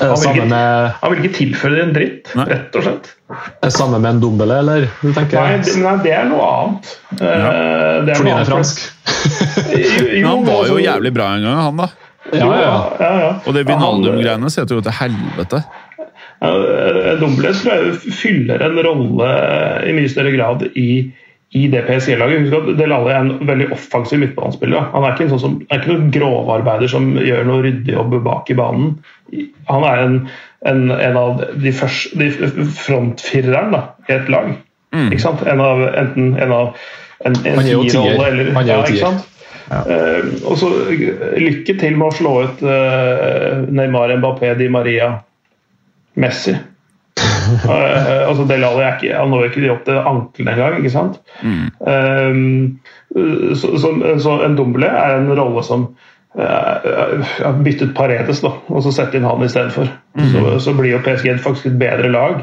[0.00, 2.44] Han vil ikke- med, han vil ikke tilføre det en dritt, Nei.
[2.50, 3.06] rett og slett.
[3.30, 4.88] er det samme med en Dombele, eller?
[5.06, 5.38] Nei, det,
[5.78, 6.88] nei, det er noe annet.
[7.14, 8.82] Eh, det er Fordi han er fransk?
[9.70, 11.86] Jo, jo, han var jo altså- jævlig bra en gang, han da.
[12.32, 13.32] Ja, ja, ja.
[13.44, 15.60] Og det Vinaldum-greiene ser jo til helvete.
[16.44, 19.28] Ja, Dumbledore tror jeg fyller en rolle
[19.86, 20.88] i mye større grad i,
[21.56, 22.46] i det PSG-laget.
[22.46, 24.88] Husk at Del Alli er en veldig offensiv midtbanespiller.
[24.94, 28.52] Han er ikke en sånn som, er ikke noen grovarbeider som gjør noe ryddejobb bak
[28.52, 28.96] i banen.
[29.70, 30.18] Han er en,
[30.68, 34.52] en, en av de, første, de frontfireren da, i et lag.
[35.08, 35.42] Ikke sant?
[35.50, 36.74] En av, enten en av
[37.24, 39.22] en, en er tierrolle eller Han er jo ja, ikke tier.
[39.70, 40.70] Eh, og så
[41.40, 45.14] lykke til med å slå ut uh, Neymar, Mbappé, Di Maria,
[46.20, 46.54] Messi.
[47.14, 47.68] Uh,
[48.28, 51.20] altså Del Alli er ikke, han når ikke opp til ankelen engang, ikke sant?
[51.44, 52.40] Eh,
[53.54, 55.86] så, så, så en Dombele er en rolle som
[56.34, 59.92] uh, Bytte ut Paredes, da, og så sette inn han istedenfor.
[60.32, 62.42] Så, så blir jo PSG faktisk et bedre lag.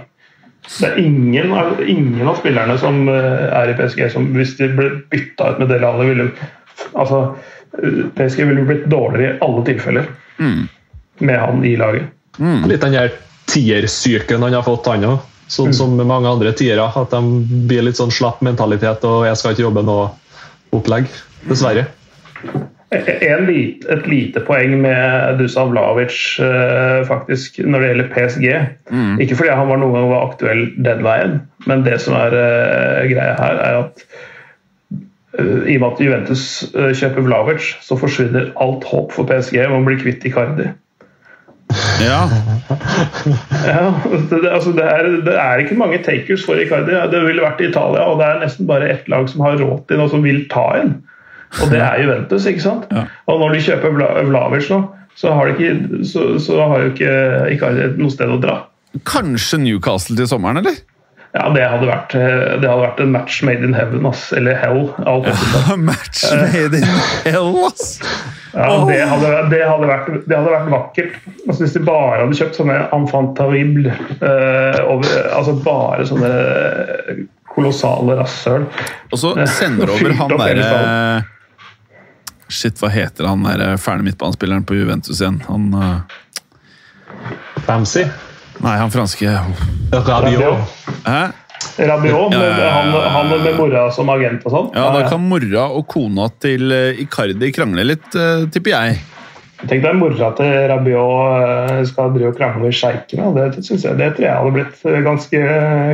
[0.61, 1.53] Det er ingen,
[1.87, 5.71] ingen av spillerne som eh, er i PSG som hvis de ble bytta ut med
[5.73, 6.27] Del Alli, ville
[6.93, 7.23] altså,
[8.17, 10.09] PSG ville blitt dårligere i alle tilfeller
[11.21, 12.09] med han i laget.
[12.67, 13.13] Litt den der
[13.51, 15.27] tiersyken han har fått, han òg.
[15.51, 16.87] Sånn som mange andre tiere.
[16.95, 17.21] At de
[17.67, 21.11] blir litt sånn slapp mentalitet og 'jeg skal ikke jobbe noe'-opplegg.
[21.49, 21.87] Dessverre.
[22.91, 28.47] En lit, et lite poeng med Dusan Vlavic eh, faktisk når det gjelder PSG.
[29.23, 31.37] Ikke fordi han var noen gang var aktuell den veien,
[31.71, 34.19] men det som er eh, greia her, er at eh,
[35.39, 36.41] i og med at Juventus
[36.75, 40.65] eh, kjøper Vlavic, så forsvinner alt håp for PSG om å bli kvitt Icardi.
[42.03, 42.25] Ja,
[43.71, 46.91] Ja, det, det- altså det, er, det er ikke mange takers for Icardi.
[47.13, 49.85] Det ville vært i Italia, og det er nesten bare ett lag som har råd
[49.87, 50.97] til noe som vil ta en.
[51.61, 52.91] Og det er Juventus, ikke sant?
[52.95, 53.05] Ja.
[53.31, 54.81] Og når de kjøper Vla- Vlavic nå,
[55.19, 57.15] så har, de ikke, så, så har jo ikke
[57.55, 58.57] Icardi noe sted å dra.
[59.07, 60.79] Kanskje Newcastle til sommeren, eller?
[61.31, 64.25] Ja, det hadde vært, eh, det hadde vært en match made in heaven, ass.
[64.35, 64.89] Eller hell.
[65.07, 65.75] Alt ja.
[65.89, 66.87] Match made in
[67.23, 68.01] hell, ass!
[68.51, 71.13] Ja, det, hadde, det, hadde vært, det hadde vært vakkert.
[71.45, 74.81] Altså, hvis de bare hadde kjøpt sånne enfant terrible, eh,
[75.31, 76.31] altså bare sånne
[77.51, 78.65] kolossale rasshøl.
[79.11, 80.73] Og så sender du over han derre
[82.51, 85.37] Shit, hva heter han der fæle midtbanespilleren på Juventus igjen?
[85.47, 86.01] Han uh...
[87.63, 88.09] Ramsey.
[88.59, 89.31] Nei, han franske
[89.91, 90.81] Rabiot.
[91.05, 91.21] Hæ?
[91.77, 94.67] Rabiot, med, han, han med mora som agent og sånn.
[94.75, 98.99] Ja, da kan mora og kona til eh, Icardi krangle litt, eh, tipper jeg.
[99.61, 103.29] Tenk deg mora til Rabiot eh, skal drive og krangle med sjeikene.
[103.37, 105.43] Det, synes jeg, det tror jeg hadde blitt ganske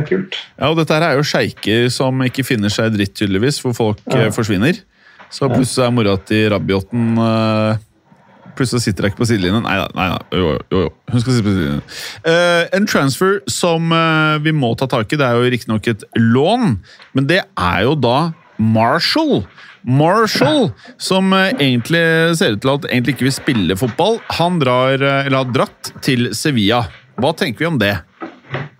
[0.08, 0.38] kult.
[0.56, 4.02] Ja, og dette her er jo sjeiker som ikke finner seg dritt, tydeligvis, hvor folk
[4.16, 4.30] ja.
[4.34, 4.80] forsvinner.
[5.28, 7.20] Så plutselig er mora til Rabioten
[8.58, 9.62] Plutselig sitter jeg ikke på sidelinjen.
[9.64, 10.18] Nei da.
[10.34, 10.90] Jo, jo, jo.
[11.12, 11.84] Hun skal sitte på sidelinjen.
[12.26, 16.04] Uh, en transfer som uh, vi må ta tak i, det er jo riktignok et
[16.18, 16.76] lån,
[17.14, 18.18] men det er jo da
[18.58, 19.44] Marshall.
[19.88, 22.02] Marshall, som eh, egentlig
[22.36, 26.32] ser ut til at egentlig ikke vil spille fotball, han drar, eller har dratt til
[26.36, 26.82] Sevilla.
[27.22, 27.94] Hva tenker vi om det?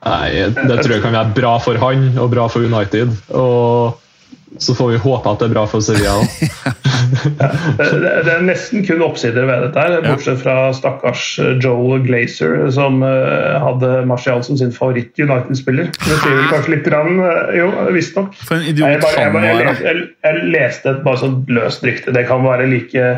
[0.03, 3.14] Nei, Det tror jeg kan være bra for han og bra for United.
[3.31, 4.03] Og
[4.59, 6.29] så får vi håpe at det er bra for Sevilla òg.
[7.79, 7.87] Det,
[8.27, 13.01] det, er nesten kun oppsider ved dette, her, bortsett fra stakkars eh, Joel Glazer, som
[13.07, 15.89] eh, hadde Martial som sin favoritt-United-spiller.
[15.95, 18.37] Det sier vel kanskje litt grann, eh, Jo, visstnok.
[18.51, 22.15] Jeg, jeg, jeg, jeg, jeg leste et bare sånn løst rykte.
[22.15, 23.11] Det kan være like,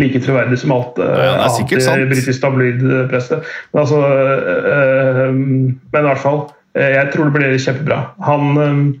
[0.00, 2.06] like troverdig som alt Ja, er sant.
[2.10, 3.42] britisk tabloidpresse.
[3.74, 6.46] Men altså eh, Men i hvert fall.
[6.78, 8.02] jeg tror det blir kjempebra.
[8.26, 8.98] Han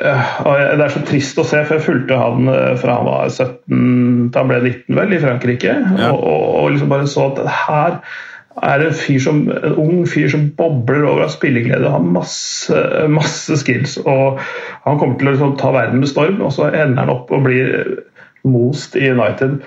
[0.00, 4.30] Det er så trist å se, for jeg fulgte han eh, fra han var 17
[4.30, 5.74] til han ble 19 vel, i Frankrike.
[5.74, 6.12] Ja.
[6.12, 7.98] Og, og, og liksom bare så at her
[8.62, 11.90] er en, fyr som, en ung fyr som bobler over av spilleglede.
[11.90, 13.96] Har masse, masse skills.
[14.04, 14.40] og
[14.86, 17.46] Han kommer til å liksom ta verden med storm, og så ender han opp og
[17.48, 17.96] blir
[18.44, 19.62] most i United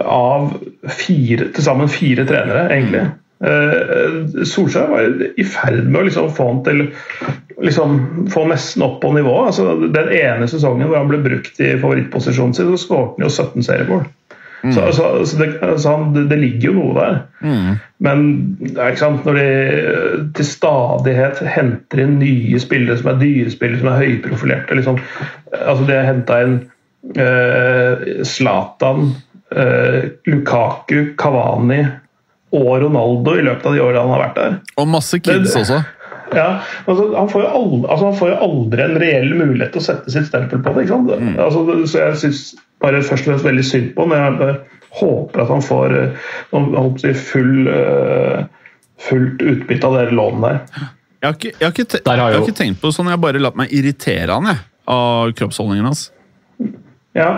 [0.00, 0.52] av
[0.86, 3.08] fire, til sammen fire trenere, egentlig.
[3.40, 5.06] Eh, Solskjær var
[5.40, 6.82] i ferd med å liksom få han til
[7.60, 8.00] liksom
[8.32, 9.34] få nesten opp på nivå.
[9.48, 13.32] Altså, den ene sesongen hvor han ble brukt i favorittposisjonen sin, så skåret han jo
[13.32, 14.08] 17 seriemål.
[14.60, 17.14] Så, så, så, det, så han, det, ligger jo noe der.
[18.04, 18.26] Men
[18.60, 23.22] det er ikke sant, når de eh, til stadighet henter inn nye spillere som er
[23.22, 25.00] dyrespillere, som er høyprofilerte liksom,
[25.56, 26.60] altså De har henta inn
[27.00, 29.06] Zlatan, Zlatan,
[29.56, 31.80] uh, Lukaku, Kavani
[32.52, 34.60] og Ronaldo i løpet av de årene han har vært der.
[34.80, 35.80] Og masse kids Det- også.
[36.30, 39.80] Ja, altså, han, får jo aldri, altså, han får jo aldri en reell mulighet til
[39.80, 40.84] å sette sitt stempel på det.
[40.84, 41.38] ikke sant?
[41.42, 42.42] Altså, så jeg syns
[42.80, 44.14] bare først og fremst veldig synd på ham.
[44.14, 44.60] Jeg
[45.00, 48.44] håper at han får eh, si, full, eh,
[49.08, 50.88] fullt utbytte av det lånet der.
[51.20, 53.18] Jeg har ikke, jeg har ikke, Der har jeg har ikke tenkt på sånn, jeg
[53.18, 54.62] har bare latt meg irritere han, jeg.
[54.90, 56.06] Av kroppsholdningen hans.
[57.14, 57.30] Ja.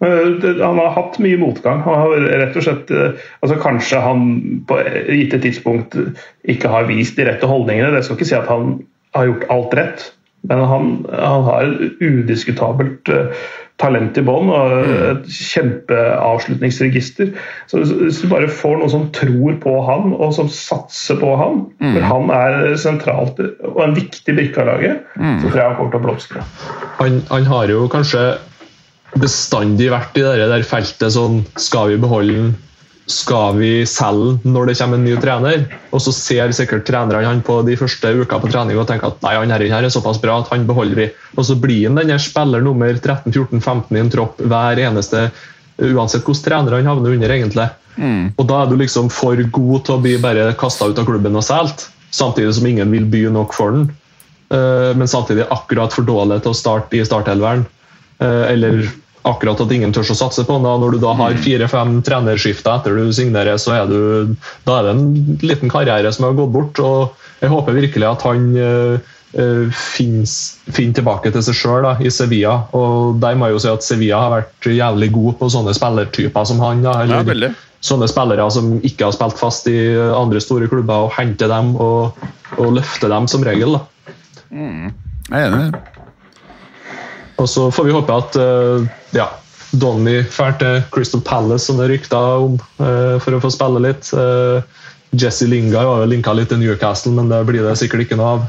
[0.00, 1.80] Det- Han har hatt mye motgang.
[1.86, 4.26] Han har rett og slett eh, altså Kanskje han
[4.68, 5.96] på et gitte tidspunkt
[6.44, 7.94] ikke har vist de rette holdningene.
[7.96, 8.74] Det skal ikke si at han
[9.16, 10.04] har gjort alt rett,
[10.48, 13.32] men han, han har et udiskutabelt eh,
[13.80, 17.32] talent i bånn og et kjempeavslutningsregister.
[17.68, 21.62] Så Hvis du bare får noen som tror på han, og som satser på han,
[21.80, 25.92] for han er sentralt og en viktig brikke av laget, så tror jeg han kommer
[25.96, 26.44] til å blomstre.
[27.00, 28.22] Han, han har jo kanskje
[29.20, 32.54] bestandig vært i det der feltet sånn Skal vi beholde den?
[33.06, 35.66] Skal vi selge den når det kommer en ny trener?
[35.94, 39.20] Og så ser sikkert trenerne han på de første uka på trening og tenker at
[39.22, 41.10] nei, han her, her er såpass bra at han beholder vi.
[41.36, 45.28] Og så blir han denne spiller nummer 13-14-15 i en tropp hver eneste
[45.76, 47.66] Uansett hvordan trener han havner under, egentlig.
[48.40, 51.36] Og da er du liksom for god til å bli bare kasta ut av klubben
[51.36, 53.88] og solgt, samtidig som ingen vil by nok for den.
[54.52, 57.66] Eh, men samtidig akkurat for dårlig til å starte i startelveren.
[58.24, 58.86] Eh, eller
[59.26, 60.66] akkurat at ingen tør å satse på ham.
[60.82, 64.36] Når du da har fire-fem trenerskifter etter du signerer, så er, du,
[64.68, 66.80] da er det en liten karriere som har gått bort.
[66.80, 72.60] og Jeg håper virkelig at han eh, eh, finner tilbake til seg sjøl i Sevilla.
[72.76, 76.48] og Der må jeg jo si at Sevilla har vært jævlig god på sånne spillertyper
[76.52, 76.84] som han.
[76.86, 77.52] da, Ja, eller veldig.
[77.86, 79.76] sånne spillere som ikke har spilt fast i
[80.14, 82.16] andre store klubber, og henter dem og,
[82.56, 83.76] og løfter dem som regel.
[83.80, 83.84] da.
[85.26, 85.95] Jeg er enig.
[87.36, 89.28] Og så får vi håpe at eh, ja,
[89.76, 93.82] Donny drar til Crystal Palace, som det er rykter om, eh, for å få spille
[93.84, 94.08] litt.
[94.16, 94.62] Uh,
[95.16, 98.36] Jesse Lingard var jo linka litt til Newcastle, men det blir det sikkert ikke noe
[98.36, 98.46] av.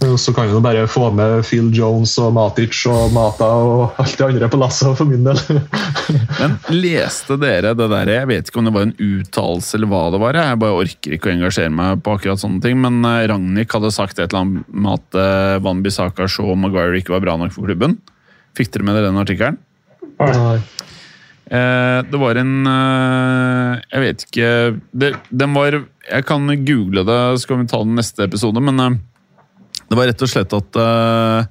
[0.00, 4.28] Så kan vi bare få med Phil Jones og Matic og Mata og alt det
[4.30, 5.40] andre på lasset for min del.
[6.40, 8.12] Men leste dere det der?
[8.14, 10.38] Jeg vet ikke om det var en uttalelse eller hva det var.
[10.40, 12.80] Jeg bare orker ikke å engasjere meg på akkurat sånne ting.
[12.80, 17.02] Men eh, Ragnhild hadde sagt et eller annet med at eh, Van Bissaka, og Maguire
[17.02, 17.98] ikke var bra nok for klubben.
[18.56, 19.60] Fikk dere med dere den artikkelen?
[20.16, 20.56] Nei.
[21.50, 22.56] Eh, det var en
[23.90, 24.50] Jeg vet ikke
[24.94, 29.00] det, Den var Jeg kan google det, så kan vi ta den neste episode, men
[29.90, 31.48] det var rett og slett at eh,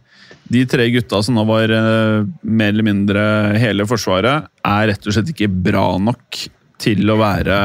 [0.50, 3.24] De tre gutta som nå var eh, mer eller mindre
[3.60, 6.46] hele Forsvaret, er rett og slett ikke bra nok
[6.80, 7.60] til å være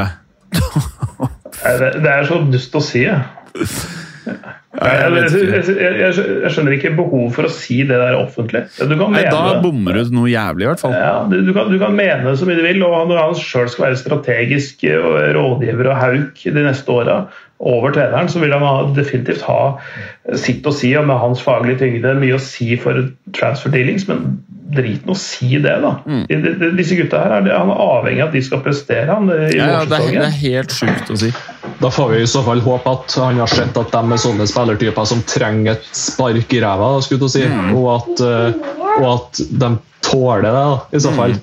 [1.55, 3.07] Det, er så dust å si.
[3.07, 3.23] jeg.
[4.25, 8.65] jeg skjønner ikke behov for å si det der offentlig.
[8.81, 10.97] Du kan Nei, Da bommer du noe jævlig, i hvert fall.
[10.97, 13.39] Ja, du, du, kan, du kan mene det så mye du vil, og når han
[13.39, 17.19] sjøl skal være strategisk eh, rådgiver og hauk de neste åra
[17.65, 19.77] over treneren, så vil han definitivt ha
[20.41, 23.07] sitt å si, og med hans faglige tyngde mye å si for
[23.37, 24.43] transfer dealings, men
[24.75, 25.93] drit nå å si det, da.
[26.09, 26.25] Mm.
[26.29, 29.31] De, de, disse gutta her, er, han er avhengig av at de skal prestere han,
[29.31, 31.31] i Ja, ja, det, er, det er helt sjukt å si.
[31.81, 34.47] Da får vi i så fall håpe at han har sett at de er sånne
[34.49, 37.43] spillertyper som trenger et spark i ræva, skulle du si.
[37.75, 38.71] og, at, eh,
[39.01, 39.71] og at de
[40.07, 41.35] tåler det, da, i så fall.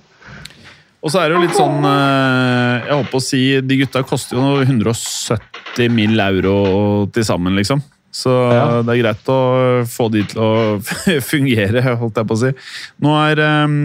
[1.02, 4.04] Og så er det jo litt sånn eh, Jeg holdt på å si De gutta
[4.06, 6.20] koster jo 170 mill.
[6.22, 7.82] euro til sammen, liksom.
[8.14, 8.82] Så Ja.
[8.86, 9.40] det er greit å
[9.88, 10.52] få de til å
[11.32, 12.52] fungere, holdt jeg på å si.
[13.02, 13.78] Nå er um,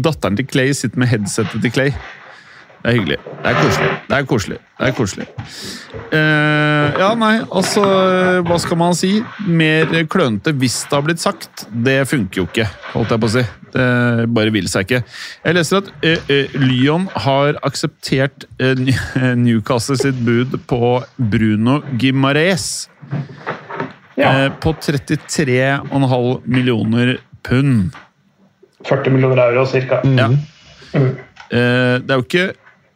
[0.00, 1.92] datteren til Clay sitter med headsetet til Clay.
[2.84, 3.16] Det er hyggelig.
[3.24, 3.92] Det er koselig.
[4.08, 4.56] Det er koselig.
[4.76, 5.24] Det er koselig.
[6.12, 7.82] Eh, ja, nei, altså
[8.44, 9.22] Hva skal man si?
[9.48, 11.62] Mer klønete hvis det har blitt sagt.
[11.72, 13.44] Det funker jo ikke, holdt jeg på å si.
[13.72, 13.86] Det
[14.36, 15.00] bare vil seg ikke.
[15.46, 18.76] Jeg leser at eh, eh, Lyon har akseptert eh,
[19.46, 22.66] Newcastle sitt bud på Bruno Gimarez.
[24.20, 25.88] Ja, eh, på 33,5
[26.44, 27.16] millioner
[27.48, 27.96] pund.
[28.84, 30.02] 40 millioner euro ca.
[30.04, 30.28] Ja.
[31.48, 32.44] Eh, det er jo ikke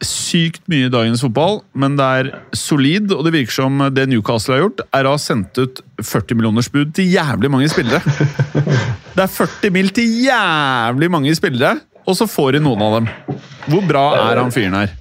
[0.05, 4.55] sykt mye i dagens fotball, men det er solid, og det virker som det Newcastle
[4.55, 7.99] har gjort, er å ha sendt ut 40 millioners bud til jævlig mange spillere.
[9.19, 13.09] Det er 40 mil til jævlig mange spillere, og så får de noen av dem.
[13.67, 14.93] Hvor bra er han fyren her?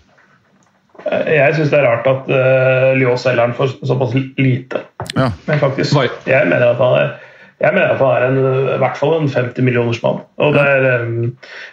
[1.07, 4.83] Jeg syns det er rart at uh, Lyon selger han for såpass lite.
[5.15, 5.31] Ja.
[5.47, 5.95] Men faktisk,
[6.27, 7.17] jeg mener at han er
[7.59, 8.37] jeg mener at han er en,
[8.75, 10.21] i hvert fall en 50 millioners mann.
[10.39, 11.33] Og det er, um,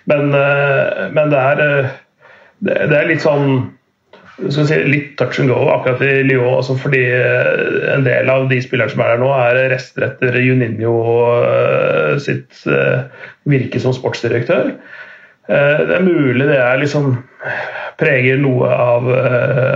[0.10, 1.92] men, uh, men det er
[2.64, 3.76] det, det er litt sånn
[4.36, 6.58] skal si, litt touch and go akkurat i Lyon.
[6.58, 10.36] Altså fordi uh, en del av de spillerne som er der nå, er rester etter
[10.44, 10.96] Juninho
[11.40, 13.08] uh, sitt uh,
[13.50, 14.76] virke som sportsdirektør.
[15.46, 17.20] Det er mulig det er liksom
[18.00, 19.06] preger noe av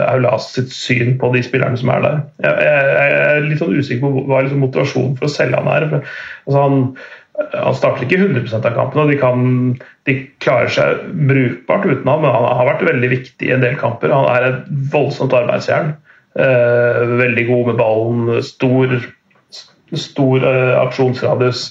[0.10, 2.24] Aulas sitt syn på de spillerne som er der.
[2.42, 2.72] Jeg,
[3.20, 5.86] er litt sånn usikker på hva er liksom motivasjonen for å selge han.
[5.92, 6.10] For,
[6.50, 6.82] altså han,
[7.54, 9.46] han starter ikke 100% av kampene, og de, kan,
[10.10, 12.24] de klarer seg brukbart uten ham.
[12.26, 14.14] men han har vært veldig viktig i en del kamper.
[14.14, 15.94] Han er et voldsomt arbeidsjern.
[16.40, 18.98] Eh, veldig god med ballen, stor,
[19.96, 21.70] stor eh, aksjonsradius.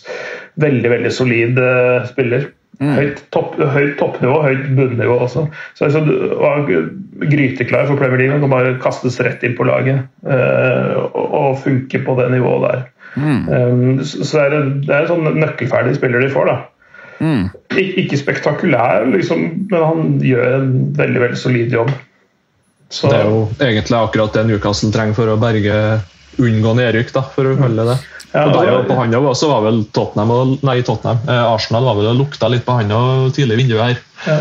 [0.59, 2.49] Veldig, veldig solid eh, spiller.
[2.79, 5.49] Høyt, topp, høyt toppnivå, høyt bunnivå også.
[5.75, 8.35] Så du var gryteklar for Premier League.
[8.37, 12.69] Han kan bare kastes rett inn på laget eh, og, og funke på det nivået
[12.69, 12.87] der.
[13.17, 16.59] Um, så det er det, det er en sånn nøkkelferdig spiller de får, da.
[17.75, 19.41] Ik ikke spektakulær, liksom,
[19.71, 21.91] men han gjør en veldig veldig solid jobb.
[22.89, 25.75] Så, Det er jo egentlig akkurat det Newcastle trenger for å berge
[26.39, 27.99] unngå nedrykk, da, for å holde det.
[28.29, 31.99] Ja, og der, på han også var vel Tottenham, og, nei, Tottenham eh, Arsenal var
[31.99, 32.93] vel og lukta litt på han
[33.35, 34.01] tidlig i vinduet her.
[34.29, 34.39] ja.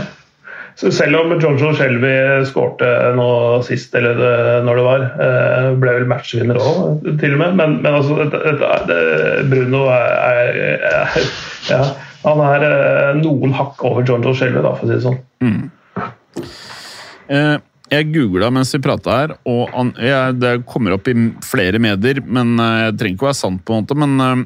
[0.77, 2.11] Så selv om John Joe Shelby
[2.45, 3.29] skårte nå
[3.65, 4.33] sist, eller det,
[4.67, 8.41] når det var, eh, ble vel matchvinner òg, til og med, men, men altså det,
[8.61, 8.99] det, det,
[9.49, 10.59] Bruno er,
[10.91, 11.31] er,
[11.71, 11.81] ja,
[12.27, 15.17] Han er eh, noen hakk over John Joe Shelby, da, for å si det sånn.
[17.27, 17.57] Eh,
[17.87, 19.93] jeg googla mens vi prata her, og
[20.37, 21.15] det kommer opp i
[21.47, 23.97] flere medier, men eh, jeg trenger ikke å være sant, på en måte.
[23.97, 24.45] Men eh,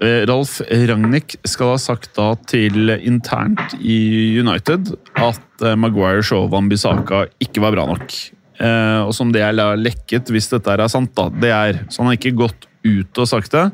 [0.00, 6.68] Ralf Ragnhild skal ha sagt da til internt i United at eh, Maguire, Shaw og
[6.70, 8.14] Bisaka ikke var bra nok.
[8.58, 12.10] Eh, og som det er lekket, hvis dette er sant, da, det er Så han
[12.12, 13.68] har ikke gått ut og sagt det.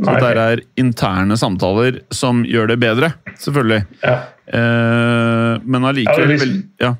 [0.00, 3.82] Så Nei, dette er interne samtaler som gjør det bedre, selvfølgelig.
[4.02, 4.16] Ja.
[4.50, 6.94] Eh, men Ja, allikevel hvis- ja.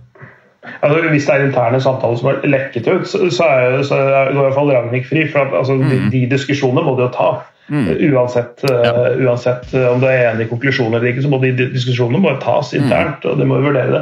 [0.82, 4.30] Altså, hvis det er interne samtaler som har lekket ut, så, så, er, så er,
[4.30, 5.24] i hvert fall Ragnhild fri.
[5.32, 7.30] For at, altså, de, de diskusjonene må du jo ta.
[7.70, 11.52] Uansett, uh, uansett eh, om du er enig i konklusjonen eller ikke, så må de
[11.70, 13.22] diskusjonene bare tas internt.
[13.30, 14.00] og de må vurdere det.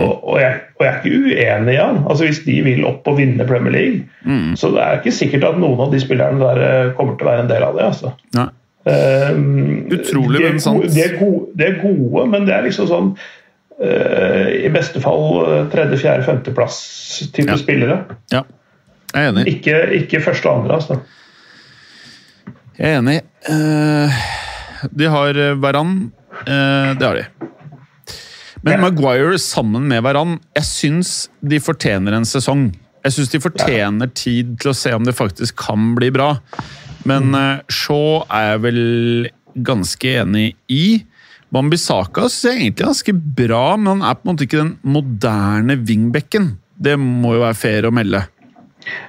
[0.00, 2.00] Og, og, jeg, og jeg er ikke uenig i han.
[2.08, 5.62] Altså, hvis de vil opp og vinne Premier League, så det er ikke sikkert at
[5.62, 7.88] noen av de spillerne der eh, kommer til å være en del av det.
[7.92, 8.14] altså.
[8.34, 8.48] Nei.
[8.84, 10.82] Um, Utrolig, de er men sant.
[10.92, 15.38] De, er gode, de er gode, men det er liksom sånn uh, I beste fall
[15.40, 17.56] eh, tredje, fjerde, femteplass-type Ja.
[17.62, 17.96] spillere.
[18.34, 18.42] Ja,
[19.14, 19.46] jeg er enig.
[19.54, 20.82] Ikke, ikke første og andre.
[20.82, 20.98] altså.
[22.74, 23.20] Jeg er enig.
[23.46, 24.22] Eh,
[24.90, 25.92] de har eh, Varan.
[26.42, 27.26] Eh, det har de.
[28.64, 31.12] Men Maguire sammen med Varan, jeg syns
[31.44, 32.70] de fortjener en sesong.
[33.04, 36.32] Jeg syns de fortjener tid til å se om det faktisk kan bli bra.
[37.04, 37.36] Men
[37.68, 38.80] Shaw er jeg vel
[39.68, 41.04] ganske enig i.
[41.52, 46.54] Bambisaka ser egentlig ganske bra, men han er på en måte ikke den moderne wingbacken.
[46.74, 48.24] Det må jo være fair å melde.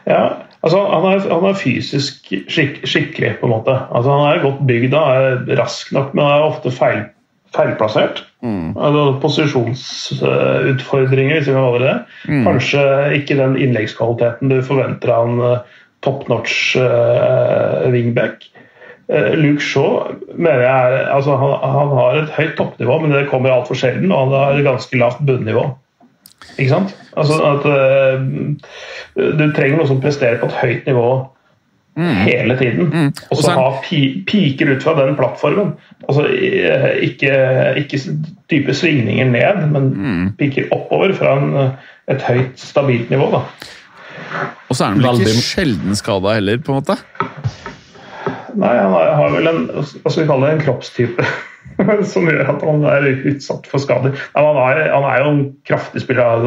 [0.03, 0.19] Ja,
[0.65, 2.13] altså Han er, han er fysisk
[2.49, 3.73] skik skikkelig, på en måte.
[3.91, 5.25] Altså Han er godt bygd og er
[5.61, 7.01] rask nok, men er ofte feil,
[7.55, 8.17] feilplassert.
[8.75, 11.99] Altså Posisjonsutfordringer, hvis vi kan kalle det det.
[12.45, 12.81] Kanskje
[13.19, 15.63] ikke den innleggskvaliteten du forventer av en eh,
[16.05, 18.35] top notch uh, wingback.
[19.09, 20.03] Uh, Luke Shaw
[20.35, 24.11] mener jeg er, altså han, han har et høyt toppnivå, men det kommer altfor sjelden.
[24.11, 25.63] Og han har et ganske lavt bunnivå.
[26.57, 26.95] Ikke sant?
[27.17, 28.19] Altså at uh,
[29.39, 31.07] Du trenger noe som presterer på et høyt nivå
[31.95, 32.89] hele tiden.
[33.31, 35.69] Og Og så ha pi, piker ut fra den plattformen.
[36.09, 37.29] Altså eh, ikke,
[37.79, 37.99] ikke
[38.51, 41.71] dype svingninger ned, men piker oppover fra en,
[42.11, 43.29] et høyt, stabilt nivå.
[43.31, 43.39] da.
[44.67, 46.97] Og så er han vel ikke Veldig- sjelden skada heller, på en måte.
[48.55, 51.25] Nei, han har, har vel en hva skal vi kalle det, en kroppstype
[52.13, 54.15] som gjør at han er utsatt for skader.
[54.35, 56.45] Nei, han, er, han er jo en kraftig spiller,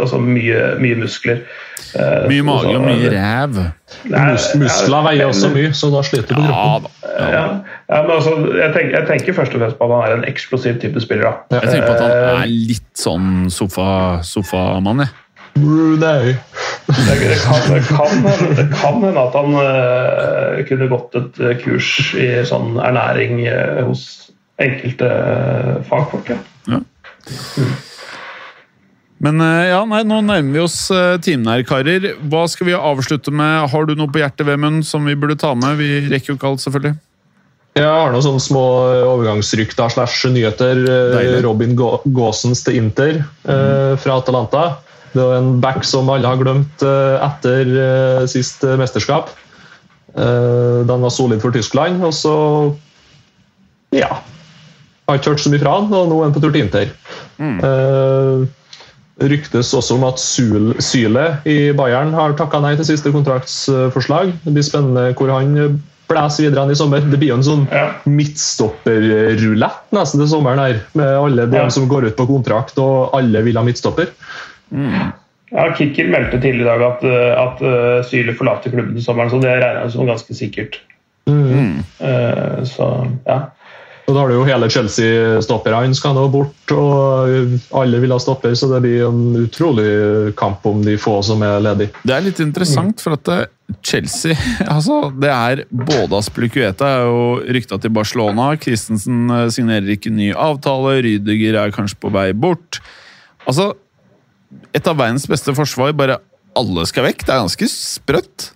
[0.00, 1.42] altså, mye, mye muskler.
[1.96, 3.60] Eh, Mye mage og mye ræv.
[4.10, 6.92] Mus muskler veier også mye, så da sliter du med Ja kroppen.
[7.16, 7.28] Ja,
[7.88, 10.26] ja, men altså, jeg, tenker, jeg tenker først og fremst på at han er en
[10.28, 11.30] eksplosiv type spiller.
[11.48, 11.60] da.
[11.62, 15.14] Jeg tenker på at Eh, han er litt sånn sofa- sofamann, jeg.
[15.56, 16.34] Brunei.
[16.86, 21.40] Det, det, kan, det, kan, hende- det kan hende at han uh, kunne gått et
[21.40, 21.88] eh, kurs
[22.20, 24.25] i sånn ernæring uh, hos
[24.62, 26.32] enkelte uh, fagfolk.
[26.66, 26.80] Ja.
[29.16, 32.12] Men eh, ja, nei, nå nærmer vi oss uh, timen her, karer.
[32.28, 33.70] Hva skal vi avslutte med?
[33.72, 35.78] Har du noe på hjertet, Vemund, som vi burde ta med?
[35.80, 36.96] Vi rekker jo ikke alt, selvfølgelig.
[37.76, 38.64] Jeg har noen sånne små
[39.04, 40.78] overgangsrykter slash nyheter.
[40.80, 41.40] Eh, Deilig.
[41.44, 44.62] Robin Gaasens til Inter eh, fra Atalanta.
[45.12, 49.28] Det var en back som alle har glemt eh, etter eh, sist eh, mesterskap.
[50.16, 52.36] Eh, den var solid for Tyskland, og så
[53.92, 54.22] Ja.
[55.06, 56.94] Har ikke hørt så mye fra han, og nå er han på tur til Inter.
[57.38, 58.46] Eh,
[59.30, 64.32] ryktes også om at Syle i Bayern har takka nei til siste kontraktsforslag.
[64.44, 65.78] Det blir spennende hvor han
[66.10, 67.00] blæser videre han i sommer.
[67.06, 67.86] Det blir jo en sånn Ja.
[68.06, 71.68] midtstopperrulett nesten til sommeren her, med alle de Ja.
[71.68, 74.10] som går ut på kontrakt, og alle vil ha midtstopper.
[75.52, 79.30] Ja, Kikkel meldte tidligere i dag at, eh, at uh, Syle forlater klubben til sommeren,
[79.30, 80.80] så det regner jeg som ganske sikkert.
[81.28, 83.38] Eh, så ja.
[84.06, 88.54] Og da har du jo hele Chelsea-stopperne skal nå bort, og alle vil ha stopper,
[88.54, 89.88] så det blir en utrolig
[90.38, 91.90] kamp om de få som er ledige.
[92.06, 93.42] Det er litt interessant, for at eh,
[93.82, 94.36] Chelsea
[94.76, 97.24] altså, det er Både Aspilicueta er jo
[97.56, 102.78] rykta til Barcelona, Christensen eh, signerer ikke ny avtale, Rydiger er kanskje på vei bort.
[103.42, 103.72] Altså,
[104.70, 106.20] et av verdens beste forsvar, bare
[106.56, 107.26] alle skal vekk.
[107.26, 108.52] Det er ganske sprøtt.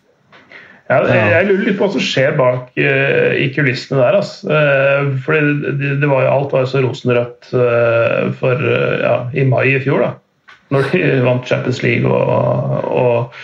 [0.91, 4.19] Ja, jeg, lurer litt på hva som skjer bak uh, i kulissene der.
[4.19, 4.51] Altså.
[4.51, 8.67] Uh, fordi det, det var jo, alt var så rosenrødt uh, for,
[9.05, 10.57] ja, i mai i fjor, da.
[10.75, 13.35] Når de vant Champions League og, og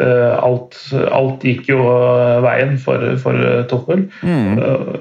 [0.00, 0.76] alt,
[1.10, 1.80] alt gikk jo
[2.44, 3.64] veien for, for eh,
[4.22, 4.60] Mm.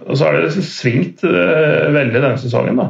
[0.09, 2.81] Og så har det liksom svingt veldig denne sesongen.
[2.81, 2.87] da.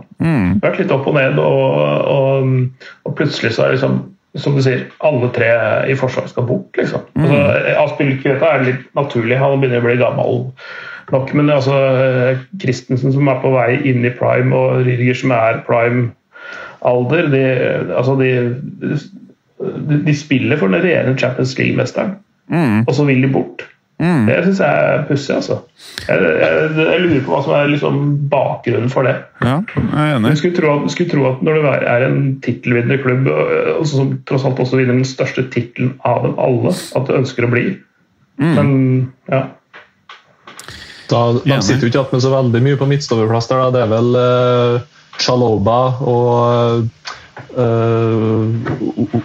[0.64, 1.76] Vært litt opp og ned, og,
[2.08, 4.00] og, og plutselig så er det liksom
[4.38, 5.50] som du sier, alle tre
[5.90, 6.78] i forsvaret skal bort.
[6.78, 7.08] liksom.
[7.18, 7.40] Altså,
[7.86, 10.40] Aspilkveta er litt naturlig, han begynner å bli gammel
[11.10, 11.34] nok.
[11.34, 11.78] Men altså,
[12.62, 16.12] Christensen som er på vei inn i prime, og Rydiger som er prime
[16.86, 17.44] alder, de,
[17.98, 18.30] altså de,
[18.84, 22.16] de, de spiller for den regjerende Champions League-mesteren,
[22.88, 23.66] og så vil de bort.
[24.00, 25.58] Det syns jeg er pussig, altså.
[26.08, 27.98] Jeg, jeg, jeg lurer på hva som er liksom
[28.32, 29.18] bakgrunnen for det.
[29.44, 30.32] Ja, jeg er enig.
[30.32, 33.28] Jeg skulle tro, at, skulle tro at når du er en tittelvinnende klubb,
[33.92, 37.52] som tross alt også vinner den største tittelen av dem alle, at du ønsker å
[37.52, 37.66] bli.
[38.40, 38.70] Men
[39.28, 39.50] ja.
[41.10, 41.64] Da, de Enig.
[41.66, 43.64] sitter jo ikke igjen med så veldig mye på midtstoverplass der.
[43.66, 43.70] Da.
[43.74, 44.76] Det er vel uh,
[45.20, 46.84] Chaloba og
[47.58, 48.44] uh,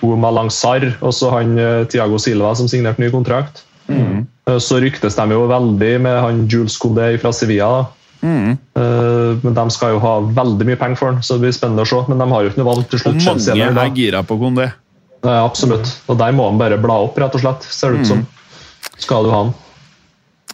[0.02, 3.64] Omalang Sarr og så han eh, Thiago Silva som signerte ny kontrakt.
[3.90, 4.22] Eh,
[4.60, 7.70] så ryktes de jo veldig med han Jules Condé fra Sevilla.
[7.80, 7.84] da.
[8.24, 11.84] Eh, men de skal jo ha veldig mye penger for han, så det blir spennende
[11.84, 12.00] å se.
[12.08, 13.20] Men de har jo ikke noe valg til slutt.
[13.24, 14.70] Chelsea mange er gira på Kondé.
[15.24, 15.88] Ja, absolutt.
[16.12, 17.68] Og der må han bare bla opp, rett og slett.
[17.72, 18.24] Ser det ut som.
[19.00, 19.54] Skal du ha han.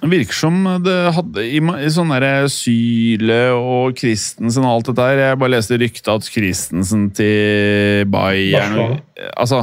[0.01, 5.09] Det virker som det hadde i, i sånn derre Syle og Christensen og alt dette
[5.11, 8.95] her Jeg bare leste ryktet at Christensen til Bayern.
[9.35, 9.61] Altså,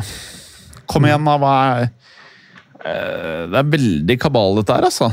[0.86, 1.40] kom igjen, da.
[1.42, 2.07] Hva er Eh,
[3.52, 5.12] Det er veldig kabal, dette her, altså.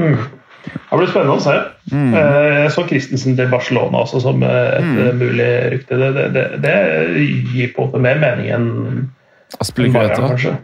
[0.00, 1.54] Det blir spennende å se.
[1.92, 2.10] Mm.
[2.14, 5.22] Jeg så Christensen til Barcelona også som eh, et mm.
[5.22, 5.98] mulig rykte.
[6.00, 6.74] Det, det, det,
[7.54, 8.68] gir på en måte mer mening enn
[9.60, 10.20] Aspilicueta.
[10.28, 10.54] kanskje.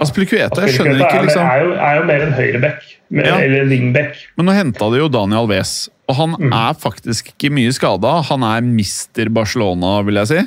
[0.00, 3.34] Aspilicueta, jeg skjønner ikke liksom er, jo, er jo mer en høyreback, Ja.
[3.42, 4.20] eller wingback.
[4.38, 6.52] Men nå henta de jo Daniel Alves, og han Mm.
[6.54, 8.20] er faktisk ikke mye skada.
[8.30, 10.44] Han er mister Barcelona, vil jeg si.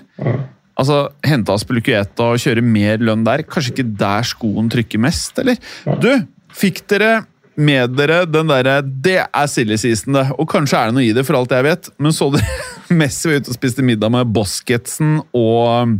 [0.79, 3.45] Altså, Hente Aspilicueta og kjøre mer lønn der.
[3.45, 5.59] Kanskje ikke der skoen trykker mest, eller?
[6.01, 6.09] Du,
[6.53, 10.25] fikk dere med dere den derre Det er silly season, det.
[10.41, 11.91] Og kanskje er det noe i det, for alt jeg vet.
[12.01, 12.57] Men så dere
[12.99, 15.99] Messi var ute og spiste middag med Bosketsen og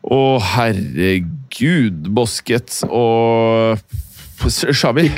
[0.00, 0.20] Å,
[0.56, 2.08] herregud.
[2.16, 3.80] Boskets og
[4.40, 5.10] Xavi.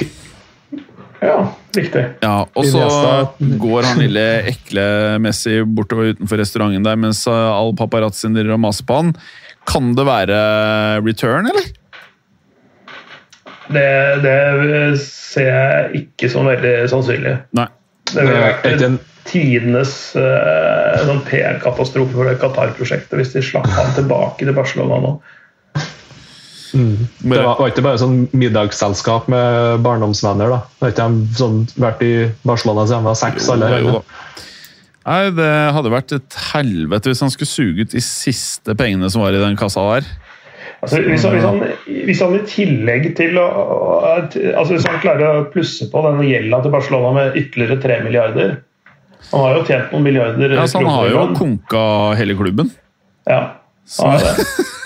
[1.23, 1.37] Ja,
[1.77, 2.03] riktig.
[2.25, 2.87] Ja, og så
[3.63, 4.87] går han lille ekle
[5.23, 9.13] Messi bortover utenfor restauranten der mens all paparazzien driver og maser på han.
[9.71, 10.41] Kan det være
[11.07, 11.71] return, eller?
[13.73, 13.87] Det,
[14.25, 14.35] det
[15.05, 17.37] ser jeg ikke som veldig sannsynlig.
[17.57, 17.69] Nei.
[18.11, 23.93] Det ville vært en- tidenes uh, sånn PR-katastrofe for det Qatar-prosjektet hvis de slapp han
[23.95, 25.13] tilbake til Barcelona nå.
[26.73, 30.53] Det var, var ikke bare sånn middagsselskap med barndomsvenner.
[30.55, 30.61] da.
[30.79, 32.13] Det har ikke de sånn, vært i
[32.49, 33.69] Barcelona siden de var seks alle?
[33.69, 34.01] Jo, jo eller?
[34.01, 34.29] da.
[35.03, 39.25] Nei, Det hadde vært et helvete hvis han skulle suge ut de siste pengene som
[39.25, 40.11] var i den kassa der.
[40.83, 41.61] Altså, hvis, han, hvis, han,
[42.09, 43.47] hvis han i tillegg til å
[44.11, 48.57] altså Hvis han klarer å plusse på denne gjelda til Barcelona med ytterligere tre milliarder
[49.29, 51.85] Han har jo tjent noen milliarder Ja, så Han har jo konka
[52.19, 52.73] hele klubben.
[53.31, 53.43] Ja,
[53.87, 54.49] Så, han har det.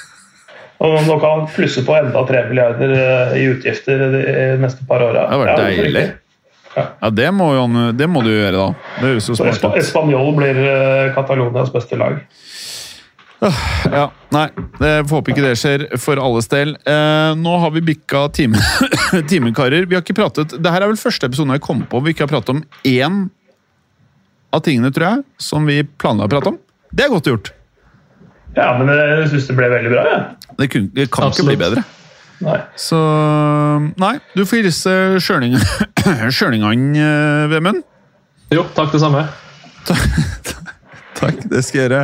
[0.85, 4.23] Og nå kan han plusse på enda 3 milliarder eh, i utgifter de
[4.61, 5.25] neste par åra.
[5.25, 6.07] Det har vært deilig.
[6.77, 7.67] ja, det må, jo
[7.97, 8.91] det må du gjøre, da.
[8.99, 9.79] Det høres jo smart ut.
[9.81, 12.21] Espanol blir eh, Catalonias beste lag.
[13.93, 14.47] Ja, nei,
[14.81, 16.73] det får håpe ikke det skjer for alles del.
[16.89, 18.61] Eh, nå har vi bikka time,
[19.59, 19.87] karer.
[19.87, 22.25] Vi har ikke pratet Det her er vel første episode jeg kom på vi ikke
[22.27, 23.27] har pratet om én
[24.57, 26.59] av tingene, tror jeg, som vi planla å prate om.
[26.97, 27.53] Det er godt gjort.
[28.57, 30.05] Ja, men jeg syns det ble veldig bra.
[30.09, 30.19] Ja.
[30.57, 31.53] Det, kunne, det kan Absolutt.
[31.53, 31.85] ikke bli bedre.
[32.45, 32.59] Nei.
[32.77, 32.99] Så
[34.01, 34.93] Nei, du får hilse
[35.25, 35.57] Sjøling-
[36.33, 37.83] sjølingene, eh, Vemund.
[38.53, 39.27] Jo, takk det samme.
[41.17, 42.01] Takk, det skal jeg gjøre.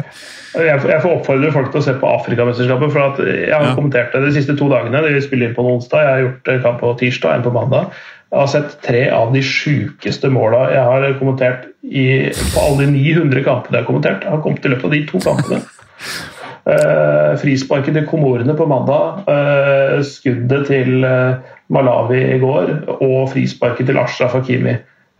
[0.56, 2.92] Jeg, jeg får oppfordre folk til å se på Afrikamesterskapet.
[2.94, 3.74] for at Jeg har Ja.
[3.76, 5.02] kommentert det de siste to dagene.
[5.04, 6.00] De spiller inn på en onsdag.
[6.06, 7.90] Jeg har gjort en kamp på tirsdag, en på mandag.
[8.32, 12.06] Jeg har sett tre av de sjukeste måla jeg har kommentert i,
[12.54, 14.24] på alle de 900 kampene jeg har kommentert.
[14.24, 15.62] Jeg har kommet i løpet av de to kampene.
[16.62, 21.40] Eh, frisparket til Komorene på mandag, eh, skuddet til eh,
[21.74, 24.76] Malawi i går og frisparket til Ashraf Hakimi.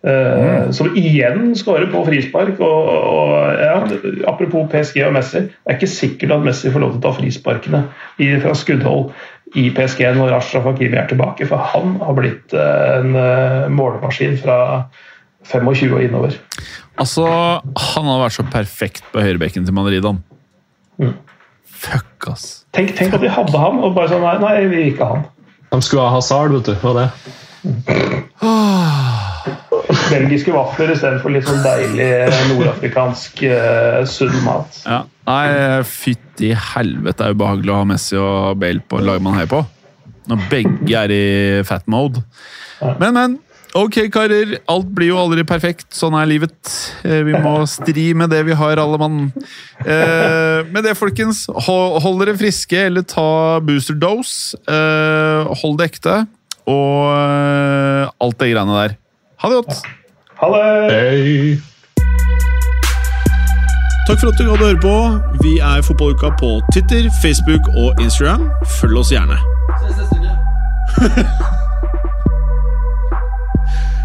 [0.06, 2.60] Eh, Som igjen skårer på frispark.
[2.62, 3.74] Og, og ja,
[4.30, 5.42] Apropos PSG og Messi.
[5.48, 7.82] Det er ikke sikkert at Messi får lov til å ta frisparkene
[8.22, 9.10] i, fra skuddhold
[9.58, 13.18] i PSG når Ashraf Hakimi er tilbake, for han har blitt en
[13.74, 14.86] målemaskin fra
[15.50, 16.38] 25 og innover.
[17.02, 20.22] Altså, han har vært så perfekt på høyrebekken til Madrid, han.
[21.02, 21.12] Mm.
[21.82, 22.48] Fuck, ass.
[22.76, 25.16] Tenk, tenk at de hadde han, og bare sånn Nei, nei vi vil ikke ha
[25.16, 25.24] han.
[25.72, 26.74] De skulle ha hasard, vet du.
[26.82, 27.08] Hva det?
[30.12, 32.08] Belgiske vafler istedenfor litt sånn deilig
[32.52, 34.82] nordafrikansk uh, sunn mat.
[34.84, 35.02] Ja.
[35.28, 35.46] Nei,
[35.86, 39.62] fytti helvete, det er ubehagelig å ha Messi og Bale på lag man heier på.
[40.30, 41.24] Når begge er i
[41.66, 42.22] fat mode.
[43.00, 43.38] Men, men.
[43.74, 44.58] Ok, karer.
[44.68, 45.86] Alt blir jo aldri perfekt.
[45.96, 46.52] Sånn er livet.
[47.08, 49.32] Eh, Vi må stri med det vi har, alle mann.
[49.80, 53.24] Eh, med det, folkens, hold, dere friske, eller ta
[53.64, 54.58] booster dose.
[54.68, 56.18] Eh, hold det ekte.
[56.68, 58.98] Og eh, alt det greiene der.
[59.42, 59.80] Ha det godt!
[60.42, 60.66] Ha det!
[60.92, 61.56] Hei!
[64.06, 64.94] Takk for at du hadde høre på.
[65.46, 68.48] Vi er Fotballuka på Twitter, Facebook og Instagram.
[68.80, 69.38] Følg oss gjerne.